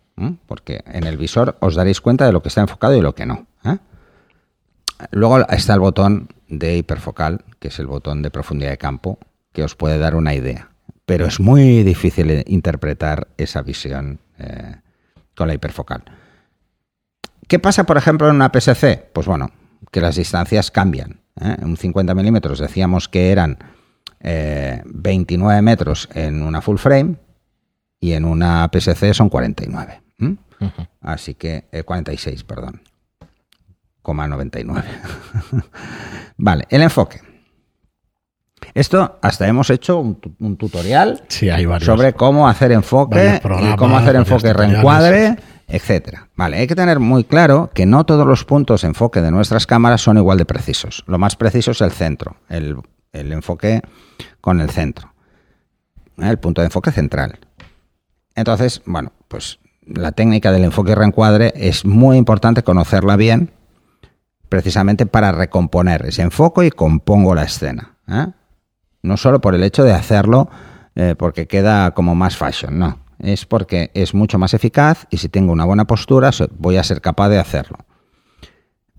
Porque 0.47 0.81
en 0.87 1.05
el 1.05 1.17
visor 1.17 1.57
os 1.59 1.75
daréis 1.75 2.01
cuenta 2.01 2.25
de 2.25 2.31
lo 2.31 2.41
que 2.41 2.47
está 2.49 2.61
enfocado 2.61 2.95
y 2.95 3.01
lo 3.01 3.13
que 3.13 3.25
no. 3.25 3.45
¿eh? 3.63 3.77
Luego 5.11 5.47
está 5.49 5.73
el 5.73 5.79
botón 5.81 6.29
de 6.47 6.77
hiperfocal, 6.77 7.43
que 7.59 7.67
es 7.67 7.79
el 7.79 7.87
botón 7.87 8.21
de 8.21 8.31
profundidad 8.31 8.71
de 8.71 8.77
campo, 8.77 9.19
que 9.55 9.63
os 9.63 9.75
puede 9.75 9.97
dar 9.97 10.15
una 10.15 10.35
idea. 10.35 10.69
Pero 11.05 11.25
es 11.25 11.39
muy 11.39 11.81
difícil 11.83 12.43
interpretar 12.45 13.29
esa 13.37 13.61
visión 13.61 14.19
eh, 14.37 14.75
con 15.35 15.47
la 15.47 15.53
hiperfocal. 15.53 16.03
¿Qué 17.47 17.57
pasa, 17.57 17.85
por 17.85 17.97
ejemplo, 17.97 18.27
en 18.29 18.35
una 18.35 18.51
PSC? 18.53 19.11
Pues 19.13 19.25
bueno, 19.25 19.51
que 19.91 20.01
las 20.01 20.17
distancias 20.17 20.71
cambian. 20.71 21.21
¿eh? 21.39 21.55
Un 21.61 21.77
50 21.77 22.13
milímetros 22.13 22.59
decíamos 22.59 23.07
que 23.07 23.31
eran 23.31 23.57
eh, 24.19 24.81
29 24.85 25.61
metros 25.61 26.09
en 26.13 26.43
una 26.43 26.61
full 26.61 26.77
frame 26.77 27.15
y 27.99 28.13
en 28.13 28.25
una 28.25 28.69
PSC 28.69 29.13
son 29.13 29.29
49. 29.29 30.01
¿m? 30.19 30.37
Así 31.01 31.35
que, 31.35 31.67
eh, 31.71 31.83
46, 31.83 32.43
perdón. 32.43 32.81
Coma 34.01 34.27
99. 34.27 34.83
vale, 36.37 36.65
el 36.69 36.81
enfoque. 36.81 37.34
Esto 38.73 39.17
hasta 39.21 39.47
hemos 39.47 39.69
hecho 39.69 39.99
un, 39.99 40.15
tu- 40.15 40.35
un 40.39 40.57
tutorial 40.57 41.21
Sí, 41.27 41.49
hay 41.49 41.65
varios. 41.65 41.85
sobre 41.85 42.13
cómo 42.13 42.47
hacer 42.47 42.71
enfoque 42.71 43.39
y 43.73 43.75
cómo 43.75 43.97
hacer 43.97 44.15
enfoque 44.15 44.53
reencuadre, 44.53 45.37
etcétera. 45.67 46.29
Vale, 46.35 46.57
hay 46.57 46.67
que 46.67 46.75
tener 46.75 46.99
muy 46.99 47.23
claro 47.23 47.69
que 47.73 47.85
no 47.85 48.05
todos 48.05 48.25
los 48.27 48.43
puntos 48.45 48.81
de 48.81 48.89
enfoque 48.89 49.21
de 49.21 49.31
nuestras 49.31 49.65
cámaras 49.65 50.01
son 50.01 50.17
igual 50.17 50.37
de 50.37 50.45
precisos. 50.45 51.03
Lo 51.07 51.17
más 51.17 51.35
preciso 51.35 51.71
es 51.71 51.81
el 51.81 51.91
centro, 51.91 52.37
el, 52.49 52.77
el 53.13 53.31
enfoque 53.31 53.81
con 54.41 54.59
el 54.61 54.69
centro, 54.69 55.13
¿eh? 56.17 56.27
el 56.29 56.37
punto 56.39 56.61
de 56.61 56.65
enfoque 56.65 56.91
central. 56.91 57.39
Entonces, 58.35 58.81
bueno, 58.85 59.13
pues 59.27 59.59
la 59.87 60.11
técnica 60.11 60.51
del 60.51 60.63
enfoque 60.65 60.91
y 60.91 60.95
reencuadre 60.95 61.53
es 61.55 61.85
muy 61.85 62.17
importante 62.17 62.63
conocerla 62.63 63.15
bien, 63.15 63.51
precisamente 64.49 65.05
para 65.05 65.31
recomponer 65.31 66.05
ese 66.05 66.21
enfoque 66.21 66.65
y 66.67 66.71
compongo 66.71 67.33
la 67.35 67.43
escena. 67.43 67.95
¿eh? 68.07 68.27
No 69.05 69.17
solo 69.17 69.39
por 69.39 69.55
el 69.55 69.63
hecho 69.63 69.83
de 69.83 69.93
hacerlo 69.93 70.49
eh, 70.95 71.15
porque 71.17 71.47
queda 71.47 71.91
como 71.91 72.15
más 72.15 72.37
fashion, 72.37 72.79
no. 72.79 72.99
Es 73.19 73.45
porque 73.45 73.91
es 73.93 74.13
mucho 74.13 74.37
más 74.37 74.53
eficaz 74.53 75.07
y 75.09 75.17
si 75.17 75.29
tengo 75.29 75.51
una 75.53 75.65
buena 75.65 75.85
postura 75.85 76.31
voy 76.57 76.77
a 76.77 76.83
ser 76.83 77.01
capaz 77.01 77.29
de 77.29 77.39
hacerlo. 77.39 77.77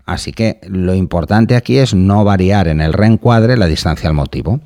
Así 0.05 0.31
que 0.31 0.59
lo 0.67 0.95
importante 0.95 1.55
aquí 1.55 1.77
es 1.77 1.93
no 1.93 2.23
variar 2.23 2.67
en 2.67 2.81
el 2.81 2.93
reencuadre 2.93 3.57
la 3.57 3.67
distancia 3.67 4.07
al 4.07 4.15
motivo. 4.15 4.61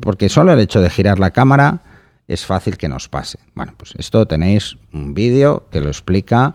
Porque 0.00 0.28
solo 0.28 0.52
el 0.52 0.60
hecho 0.60 0.80
de 0.80 0.88
girar 0.88 1.18
la 1.18 1.32
cámara 1.32 1.82
es 2.28 2.46
fácil 2.46 2.76
que 2.76 2.88
nos 2.88 3.08
pase. 3.08 3.38
Bueno, 3.54 3.74
pues 3.76 3.94
esto 3.98 4.26
tenéis 4.26 4.76
un 4.92 5.12
vídeo 5.12 5.66
que 5.70 5.80
lo 5.80 5.88
explica 5.88 6.54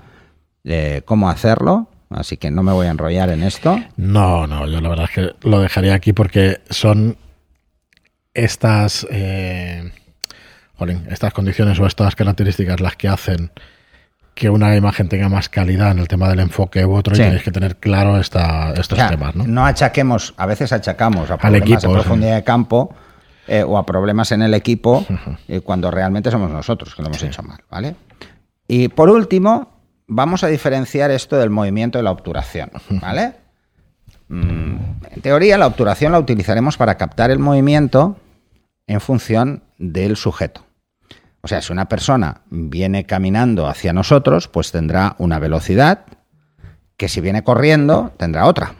eh, 0.63 1.01
cómo 1.05 1.29
hacerlo, 1.29 1.89
así 2.09 2.37
que 2.37 2.51
no 2.51 2.63
me 2.63 2.71
voy 2.71 2.87
a 2.87 2.91
enrollar 2.91 3.29
en 3.29 3.43
esto. 3.43 3.77
No, 3.97 4.47
no, 4.47 4.65
yo 4.67 4.81
la 4.81 4.89
verdad 4.89 5.05
es 5.09 5.15
que 5.15 5.47
lo 5.47 5.59
dejaría 5.59 5.93
aquí 5.93 6.13
porque 6.13 6.61
son 6.69 7.17
estas, 8.33 9.05
eh, 9.11 9.91
jolín, 10.75 11.05
estas 11.09 11.33
condiciones 11.33 11.79
o 11.79 11.85
estas 11.85 12.15
características 12.15 12.79
las 12.79 12.95
que 12.95 13.07
hacen 13.07 13.51
que 14.33 14.49
una 14.49 14.75
imagen 14.75 15.09
tenga 15.09 15.27
más 15.27 15.49
calidad 15.49 15.91
en 15.91 15.99
el 15.99 16.07
tema 16.07 16.29
del 16.29 16.39
enfoque 16.39 16.85
u 16.85 16.93
otro 16.95 17.13
Sí. 17.15 17.21
y 17.21 17.25
tenéis 17.25 17.43
que 17.43 17.51
tener 17.51 17.75
claro 17.77 18.17
esta, 18.19 18.71
estos 18.71 18.93
O 18.93 18.95
sea, 18.95 19.09
temas, 19.09 19.35
¿no? 19.35 19.45
no 19.45 19.65
achaquemos, 19.65 20.33
a 20.37 20.45
veces 20.45 20.71
achacamos 20.71 21.29
a 21.29 21.37
problemas 21.37 21.61
equipo, 21.69 21.81
de 21.81 21.87
sí. 21.87 21.93
profundidad 21.93 22.35
de 22.35 22.43
campo 22.43 22.95
eh, 23.47 23.63
o 23.63 23.77
a 23.77 23.85
problemas 23.85 24.31
en 24.31 24.41
el 24.41 24.53
equipo 24.53 25.05
eh, 25.49 25.59
cuando 25.59 25.91
realmente 25.91 26.31
somos 26.31 26.49
nosotros 26.49 26.95
que 26.95 27.01
lo 27.01 27.09
hemos 27.09 27.21
hecho 27.21 27.43
mal, 27.43 27.59
¿vale? 27.69 27.95
Y 28.67 28.87
por 28.87 29.09
último, 29.09 29.77
vamos 30.07 30.45
a 30.45 30.47
diferenciar 30.47 31.11
esto 31.11 31.37
del 31.37 31.49
movimiento 31.49 31.99
de 31.99 32.03
la 32.05 32.11
obturación, 32.11 32.71
¿vale? 32.89 33.33
Mm, 34.31 34.77
en 35.11 35.21
teoría, 35.21 35.57
la 35.57 35.67
obturación 35.67 36.13
la 36.13 36.19
utilizaremos 36.19 36.77
para 36.77 36.95
captar 36.95 37.31
el 37.31 37.39
movimiento 37.39 38.15
en 38.87 39.01
función 39.01 39.63
del 39.77 40.15
sujeto. 40.15 40.65
O 41.41 41.49
sea, 41.49 41.61
si 41.61 41.73
una 41.73 41.89
persona 41.89 42.41
viene 42.49 43.05
caminando 43.05 43.67
hacia 43.67 43.91
nosotros, 43.91 44.47
pues 44.47 44.71
tendrá 44.71 45.15
una 45.17 45.37
velocidad 45.37 46.05
que 46.95 47.09
si 47.09 47.19
viene 47.19 47.43
corriendo 47.43 48.13
tendrá 48.15 48.45
otra. 48.45 48.75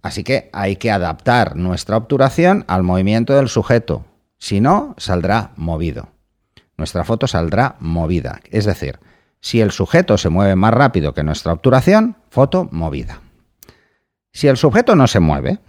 Así 0.00 0.24
que 0.24 0.48
hay 0.54 0.76
que 0.76 0.90
adaptar 0.90 1.56
nuestra 1.56 1.98
obturación 1.98 2.64
al 2.68 2.82
movimiento 2.82 3.34
del 3.34 3.50
sujeto. 3.50 4.06
Si 4.38 4.60
no, 4.60 4.94
saldrá 4.96 5.50
movido. 5.56 6.08
Nuestra 6.78 7.04
foto 7.04 7.26
saldrá 7.26 7.76
movida. 7.80 8.40
Es 8.50 8.64
decir, 8.64 9.00
si 9.40 9.60
el 9.60 9.70
sujeto 9.70 10.16
se 10.16 10.30
mueve 10.30 10.56
más 10.56 10.72
rápido 10.72 11.12
que 11.12 11.24
nuestra 11.24 11.52
obturación, 11.52 12.16
foto 12.30 12.68
movida. 12.70 13.20
Si 14.36 14.48
el 14.48 14.58
sujeto 14.58 14.96
no 14.96 15.06
se 15.06 15.18
mueve 15.18 15.60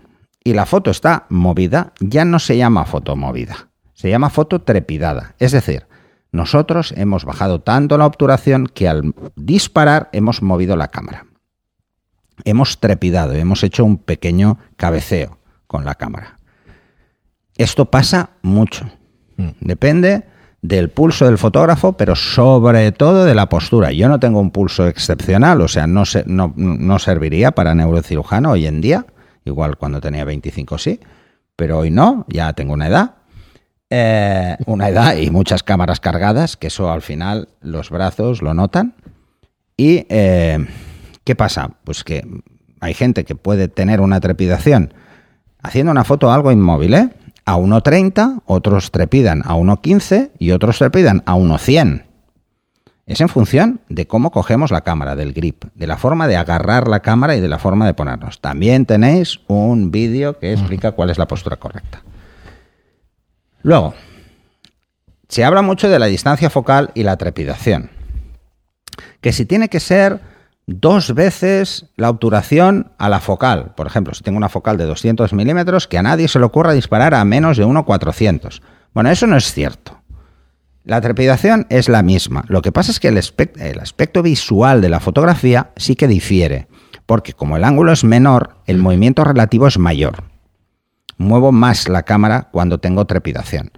y 0.44 0.54
la 0.54 0.66
foto 0.66 0.92
está 0.92 1.26
movida, 1.30 1.94
ya 2.02 2.26
no 2.26 2.38
se 2.38 2.58
llama 2.58 2.84
foto 2.84 3.16
movida, 3.16 3.70
se 3.94 4.10
llama 4.10 4.30
foto 4.30 4.62
trepidada. 4.62 5.36
Es 5.40 5.54
decir, 5.54 5.88
nosotros 6.34 6.94
hemos 6.98 7.24
bajado 7.24 7.62
tanto 7.62 7.98
la 7.98 8.06
obturación 8.06 8.68
que 8.68 8.90
al 8.90 9.16
disparar 9.38 10.10
hemos 10.12 10.42
movido 10.42 10.76
la 10.76 10.90
cámara. 10.90 11.28
Hemos 12.44 12.82
trepidado, 12.82 13.36
hemos 13.36 13.64
hecho 13.64 13.86
un 13.86 14.00
pequeño 14.00 14.60
cabeceo 14.76 15.40
con 15.66 15.86
la 15.86 15.96
cámara. 15.96 16.38
Esto 17.56 17.90
pasa 17.90 18.32
mucho. 18.42 18.86
Depende 19.62 20.26
del 20.62 20.90
pulso 20.90 21.26
del 21.26 21.38
fotógrafo, 21.38 21.94
pero 21.94 22.16
sobre 22.16 22.92
todo 22.92 23.26
de 23.26 23.36
la 23.36 23.48
postura. 23.50 23.92
Yo 23.92 24.10
no 24.10 24.20
tengo 24.20 24.40
un 24.40 24.52
pulso 24.52 24.88
excepcional, 24.88 25.62
o 25.62 25.68
sea, 25.68 25.88
no, 25.88 26.06
se- 26.06 26.24
no, 26.26 26.54
no 26.56 27.00
serviría 27.00 27.52
para 27.52 27.76
neurocirujano 27.76 28.52
hoy 28.52 28.66
en 28.68 28.82
día, 28.82 29.06
igual 29.46 29.78
cuando 29.78 30.02
tenía 30.02 30.26
25 30.26 30.78
sí, 30.78 31.00
pero 31.56 31.78
hoy 31.80 31.92
no, 31.92 32.26
ya 32.28 32.54
tengo 32.54 32.74
una 32.74 32.88
edad. 32.88 33.12
Eh, 33.90 34.58
una 34.66 34.90
edad 34.90 35.16
y 35.16 35.30
muchas 35.30 35.64
cámaras 35.64 36.02
cargadas, 36.02 36.58
que 36.58 36.68
eso 36.68 36.92
al 36.92 37.02
final 37.02 37.48
los 37.62 37.90
brazos 37.90 38.42
lo 38.42 38.54
notan. 38.54 38.96
Y 39.78 40.06
eh, 40.10 40.66
¿qué 41.24 41.36
pasa? 41.36 41.72
Pues 41.86 42.04
que 42.04 42.28
hay 42.82 42.94
gente 42.94 43.24
que 43.24 43.36
puede 43.36 43.70
tener 43.70 44.02
una 44.02 44.20
trepidación 44.20 44.94
haciendo 45.64 45.92
una 45.92 46.04
foto 46.04 46.32
algo 46.32 46.52
inmóvil, 46.52 46.94
¿eh? 46.96 47.10
A 47.48 47.56
1.30, 47.56 48.42
otros 48.46 48.92
trepidan 48.92 49.42
a 49.46 49.56
1.15 49.56 50.32
y 50.38 50.52
otros 50.52 50.80
trepidan 50.80 51.24
a 51.26 51.36
1.100. 51.36 52.04
Es 53.06 53.22
en 53.22 53.30
función 53.30 53.80
de 53.88 54.06
cómo 54.06 54.32
cogemos 54.32 54.70
la 54.70 54.82
cámara, 54.82 55.16
del 55.16 55.32
grip, 55.32 55.64
de 55.74 55.88
la 55.88 55.96
forma 55.96 56.28
de 56.28 56.36
agarrar 56.36 56.90
la 56.90 57.00
cámara 57.00 57.38
y 57.38 57.40
de 57.40 57.48
la 57.48 57.58
forma 57.58 57.86
de 57.86 57.94
ponernos. 57.94 58.42
También 58.42 58.86
tenéis 58.86 59.40
un 59.48 59.92
vídeo 59.92 60.38
que 60.40 60.52
explica 60.52 60.92
cuál 60.92 61.10
es 61.10 61.18
la 61.18 61.30
postura 61.30 61.56
correcta. 61.56 62.04
Luego, 63.62 63.94
se 65.30 65.46
habla 65.46 65.62
mucho 65.62 65.88
de 65.88 66.00
la 66.00 66.08
distancia 66.08 66.50
focal 66.50 66.92
y 66.96 67.04
la 67.04 67.16
trepidación. 67.16 67.92
Que 69.22 69.32
si 69.32 69.46
tiene 69.46 69.70
que 69.70 69.80
ser 69.80 70.20
dos 70.68 71.14
veces 71.16 71.88
la 71.96 72.10
obturación 72.10 72.92
a 72.98 73.10
la 73.10 73.20
focal. 73.20 73.74
Por 73.76 73.88
ejemplo, 73.88 74.14
si 74.14 74.22
tengo 74.24 74.38
una 74.38 74.50
focal 74.50 74.78
de 74.78 74.86
200 74.86 75.34
milímetros, 75.34 75.88
que 75.88 75.98
a 75.98 76.04
nadie 76.04 76.28
se 76.28 76.40
le 76.40 76.46
ocurra 76.46 76.74
disparar 76.74 77.16
a 77.16 77.24
menos 77.26 77.58
de 77.58 77.66
1,400. 77.66 78.62
Bueno, 78.94 79.10
eso 79.10 79.26
no 79.28 79.38
es 79.38 79.52
cierto. 79.54 80.02
La 80.84 81.02
trepidación 81.02 81.66
es 81.70 81.90
la 81.90 82.04
misma. 82.04 82.44
Lo 82.48 82.62
que 82.62 82.72
pasa 82.72 82.92
es 82.92 83.00
que 83.00 83.08
el, 83.08 83.18
aspect- 83.18 83.60
el 83.60 83.80
aspecto 83.80 84.22
visual 84.22 84.82
de 84.82 84.90
la 84.90 85.00
fotografía 85.00 85.72
sí 85.78 85.96
que 85.96 86.08
difiere, 86.08 86.68
porque 87.06 87.34
como 87.34 87.58
el 87.58 87.64
ángulo 87.64 87.92
es 87.92 88.04
menor, 88.04 88.58
el 88.68 88.78
movimiento 88.78 89.24
relativo 89.24 89.68
es 89.68 89.78
mayor. 89.78 90.24
Muevo 91.18 91.52
más 91.52 91.88
la 91.90 92.04
cámara 92.04 92.50
cuando 92.52 92.78
tengo 92.80 93.06
trepidación. 93.06 93.72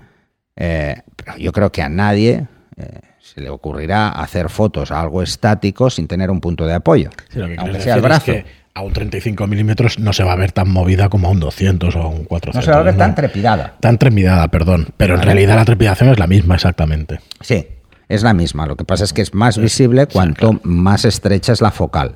Eh, 0.55 1.01
pero 1.15 1.37
yo 1.37 1.51
creo 1.51 1.71
que 1.71 1.81
a 1.81 1.89
nadie 1.89 2.47
eh, 2.77 2.99
se 3.33 3.41
le 3.41 3.49
ocurrirá 3.49 4.09
hacer 4.09 4.49
fotos 4.49 4.91
a 4.91 4.99
algo 5.01 5.21
estático 5.23 5.89
sin 5.89 6.07
tener 6.07 6.29
un 6.31 6.39
punto 6.41 6.65
de 6.65 6.73
apoyo, 6.73 7.09
Sí, 7.29 7.39
lo 7.39 7.47
que 7.47 7.55
aunque 7.57 7.79
sea 7.81 7.95
el 7.95 8.01
decir 8.01 8.03
es 8.03 8.03
brazo. 8.03 8.25
que 8.25 8.45
a 8.73 8.81
un 8.81 8.93
35 8.93 9.47
milímetros 9.47 9.99
no 9.99 10.13
se 10.13 10.23
va 10.23 10.33
a 10.33 10.35
ver 10.35 10.51
tan 10.51 10.69
movida 10.69 11.09
como 11.09 11.27
a 11.27 11.31
un 11.31 11.39
200 11.39 11.95
o 11.95 11.99
a 12.01 12.07
un 12.07 12.23
400. 12.23 12.55
No 12.55 12.61
se 12.61 12.71
va 12.71 12.79
a 12.79 12.83
ver 12.83 12.97
tan 12.97 13.13
trepidada. 13.15 13.75
Tan 13.79 13.97
trepidada, 13.97 14.47
perdón. 14.47 14.87
Pero 14.95 15.15
en 15.15 15.21
realidad 15.21 15.55
la 15.55 15.65
trepidación 15.65 16.09
es 16.09 16.19
la 16.19 16.27
misma 16.27 16.55
exactamente. 16.55 17.19
Sí, 17.41 17.67
es 18.07 18.23
la 18.23 18.33
misma. 18.33 18.65
Lo 18.67 18.75
que 18.77 18.85
pasa 18.85 19.03
es 19.03 19.11
que 19.13 19.21
es 19.21 19.33
más 19.33 19.57
visible 19.57 20.07
cuanto 20.07 20.59
más 20.63 21.03
estrecha 21.05 21.51
es 21.51 21.61
la 21.61 21.71
focal. 21.71 22.15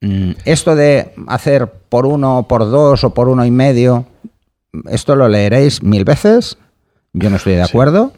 Mm, 0.00 0.32
Esto 0.44 0.74
de 0.74 1.12
hacer 1.28 1.66
por 1.88 2.06
uno, 2.06 2.46
por 2.48 2.68
dos 2.70 3.04
o 3.04 3.14
por 3.14 3.28
uno 3.28 3.44
y 3.44 3.50
medio, 3.50 4.06
esto 4.90 5.16
lo 5.16 5.28
leeréis 5.28 5.82
mil 5.82 6.04
veces. 6.04 6.58
Yo 7.12 7.30
no 7.30 7.36
estoy 7.36 7.54
de 7.54 7.62
acuerdo. 7.62 8.12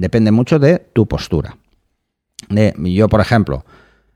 Depende 0.00 0.30
mucho 0.32 0.58
de 0.58 0.78
tu 0.78 1.06
postura. 1.06 1.58
De- 2.48 2.74
yo, 2.78 3.06
por 3.10 3.20
ejemplo, 3.20 3.66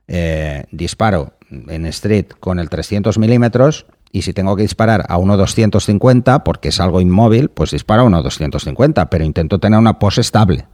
eh, 0.08 0.64
disparo 0.72 1.34
en 1.50 1.84
street 1.86 2.28
con 2.40 2.58
el 2.58 2.70
300 2.70 3.18
milímetros 3.18 3.84
y 4.10 4.22
si 4.22 4.32
tengo 4.32 4.56
que 4.56 4.62
disparar 4.62 5.04
a 5.10 5.18
1.250 5.18 6.42
porque 6.42 6.70
es 6.70 6.80
algo 6.80 7.02
inmóvil, 7.02 7.50
pues 7.50 7.72
disparo 7.72 8.00
a 8.02 8.06
1.250, 8.06 9.10
pero 9.10 9.24
intento 9.24 9.58
tener 9.60 9.78
una 9.78 9.98
pose 9.98 10.22
estable. 10.22 10.64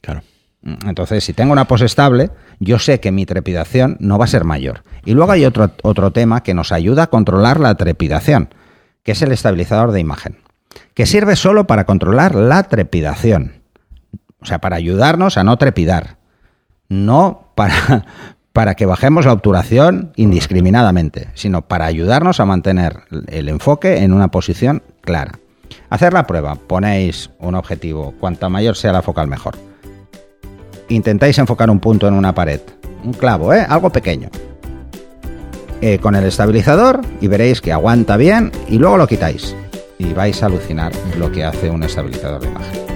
Claro. 0.00 0.22
Entonces, 0.62 1.24
si 1.24 1.32
tengo 1.32 1.52
una 1.52 1.66
pose 1.66 1.86
estable, 1.86 2.30
yo 2.60 2.78
sé 2.78 3.00
que 3.00 3.10
mi 3.10 3.26
trepidación 3.26 3.96
no 3.98 4.16
va 4.16 4.26
a 4.26 4.28
ser 4.28 4.44
mayor. 4.44 4.84
Y 5.04 5.14
luego 5.14 5.32
hay 5.32 5.44
otro, 5.44 5.72
otro 5.82 6.12
tema 6.12 6.44
que 6.44 6.54
nos 6.54 6.70
ayuda 6.70 7.04
a 7.04 7.06
controlar 7.08 7.58
la 7.58 7.74
trepidación, 7.74 8.48
que 9.02 9.12
es 9.12 9.22
el 9.22 9.32
estabilizador 9.32 9.90
de 9.90 10.00
imagen, 10.00 10.38
que 10.94 11.06
sirve 11.06 11.34
solo 11.34 11.66
para 11.66 11.84
controlar 11.84 12.34
la 12.36 12.62
trepidación. 12.64 13.55
O 14.40 14.46
sea, 14.46 14.60
para 14.60 14.76
ayudarnos 14.76 15.38
a 15.38 15.44
no 15.44 15.56
trepidar, 15.56 16.18
no 16.88 17.52
para, 17.54 18.06
para 18.52 18.74
que 18.74 18.86
bajemos 18.86 19.26
la 19.26 19.32
obturación 19.32 20.12
indiscriminadamente, 20.16 21.28
sino 21.34 21.62
para 21.62 21.86
ayudarnos 21.86 22.40
a 22.40 22.46
mantener 22.46 23.00
el 23.28 23.48
enfoque 23.48 23.98
en 23.98 24.12
una 24.12 24.28
posición 24.28 24.82
clara. 25.02 25.38
Hacer 25.90 26.12
la 26.12 26.26
prueba, 26.26 26.54
ponéis 26.54 27.30
un 27.38 27.54
objetivo, 27.54 28.14
cuanta 28.18 28.48
mayor 28.48 28.76
sea 28.76 28.92
la 28.92 29.02
focal 29.02 29.28
mejor. 29.28 29.56
Intentáis 30.88 31.38
enfocar 31.38 31.70
un 31.70 31.80
punto 31.80 32.06
en 32.06 32.14
una 32.14 32.34
pared, 32.34 32.60
un 33.04 33.12
clavo, 33.12 33.52
¿eh? 33.52 33.66
algo 33.68 33.90
pequeño. 33.90 34.28
Eh, 35.80 35.98
con 35.98 36.14
el 36.14 36.24
estabilizador 36.24 37.02
y 37.20 37.28
veréis 37.28 37.60
que 37.60 37.72
aguanta 37.72 38.16
bien 38.16 38.50
y 38.68 38.78
luego 38.78 38.96
lo 38.96 39.06
quitáis. 39.06 39.54
Y 39.98 40.12
vais 40.12 40.42
a 40.42 40.46
alucinar 40.46 40.92
lo 41.18 41.30
que 41.30 41.44
hace 41.44 41.70
un 41.70 41.82
estabilizador 41.82 42.40
de 42.40 42.48
imagen. 42.48 42.95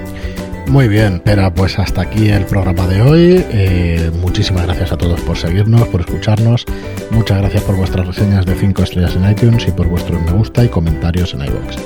Muy 0.70 0.86
bien, 0.86 1.20
era 1.26 1.52
pues 1.52 1.80
hasta 1.80 2.02
aquí 2.02 2.28
el 2.28 2.46
programa 2.46 2.86
de 2.86 3.02
hoy. 3.02 3.44
Eh, 3.50 4.12
muchísimas 4.20 4.66
gracias 4.66 4.92
a 4.92 4.96
todos 4.96 5.20
por 5.22 5.36
seguirnos, 5.36 5.88
por 5.88 6.02
escucharnos. 6.02 6.64
Muchas 7.10 7.38
gracias 7.38 7.64
por 7.64 7.74
vuestras 7.74 8.06
reseñas 8.06 8.46
de 8.46 8.54
5 8.54 8.84
estrellas 8.84 9.16
en 9.16 9.28
iTunes 9.28 9.66
y 9.66 9.72
por 9.72 9.88
vuestros 9.88 10.22
me 10.22 10.30
gusta 10.30 10.62
y 10.62 10.68
comentarios 10.68 11.34
en 11.34 11.40
iVoox. 11.40 11.76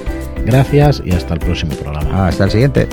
Gracias 0.45 1.03
y 1.03 1.13
hasta 1.13 1.33
el 1.33 1.41
próximo 1.41 1.75
programa. 1.77 2.29
Hasta 2.29 2.45
el 2.45 2.51
siguiente. 2.51 2.87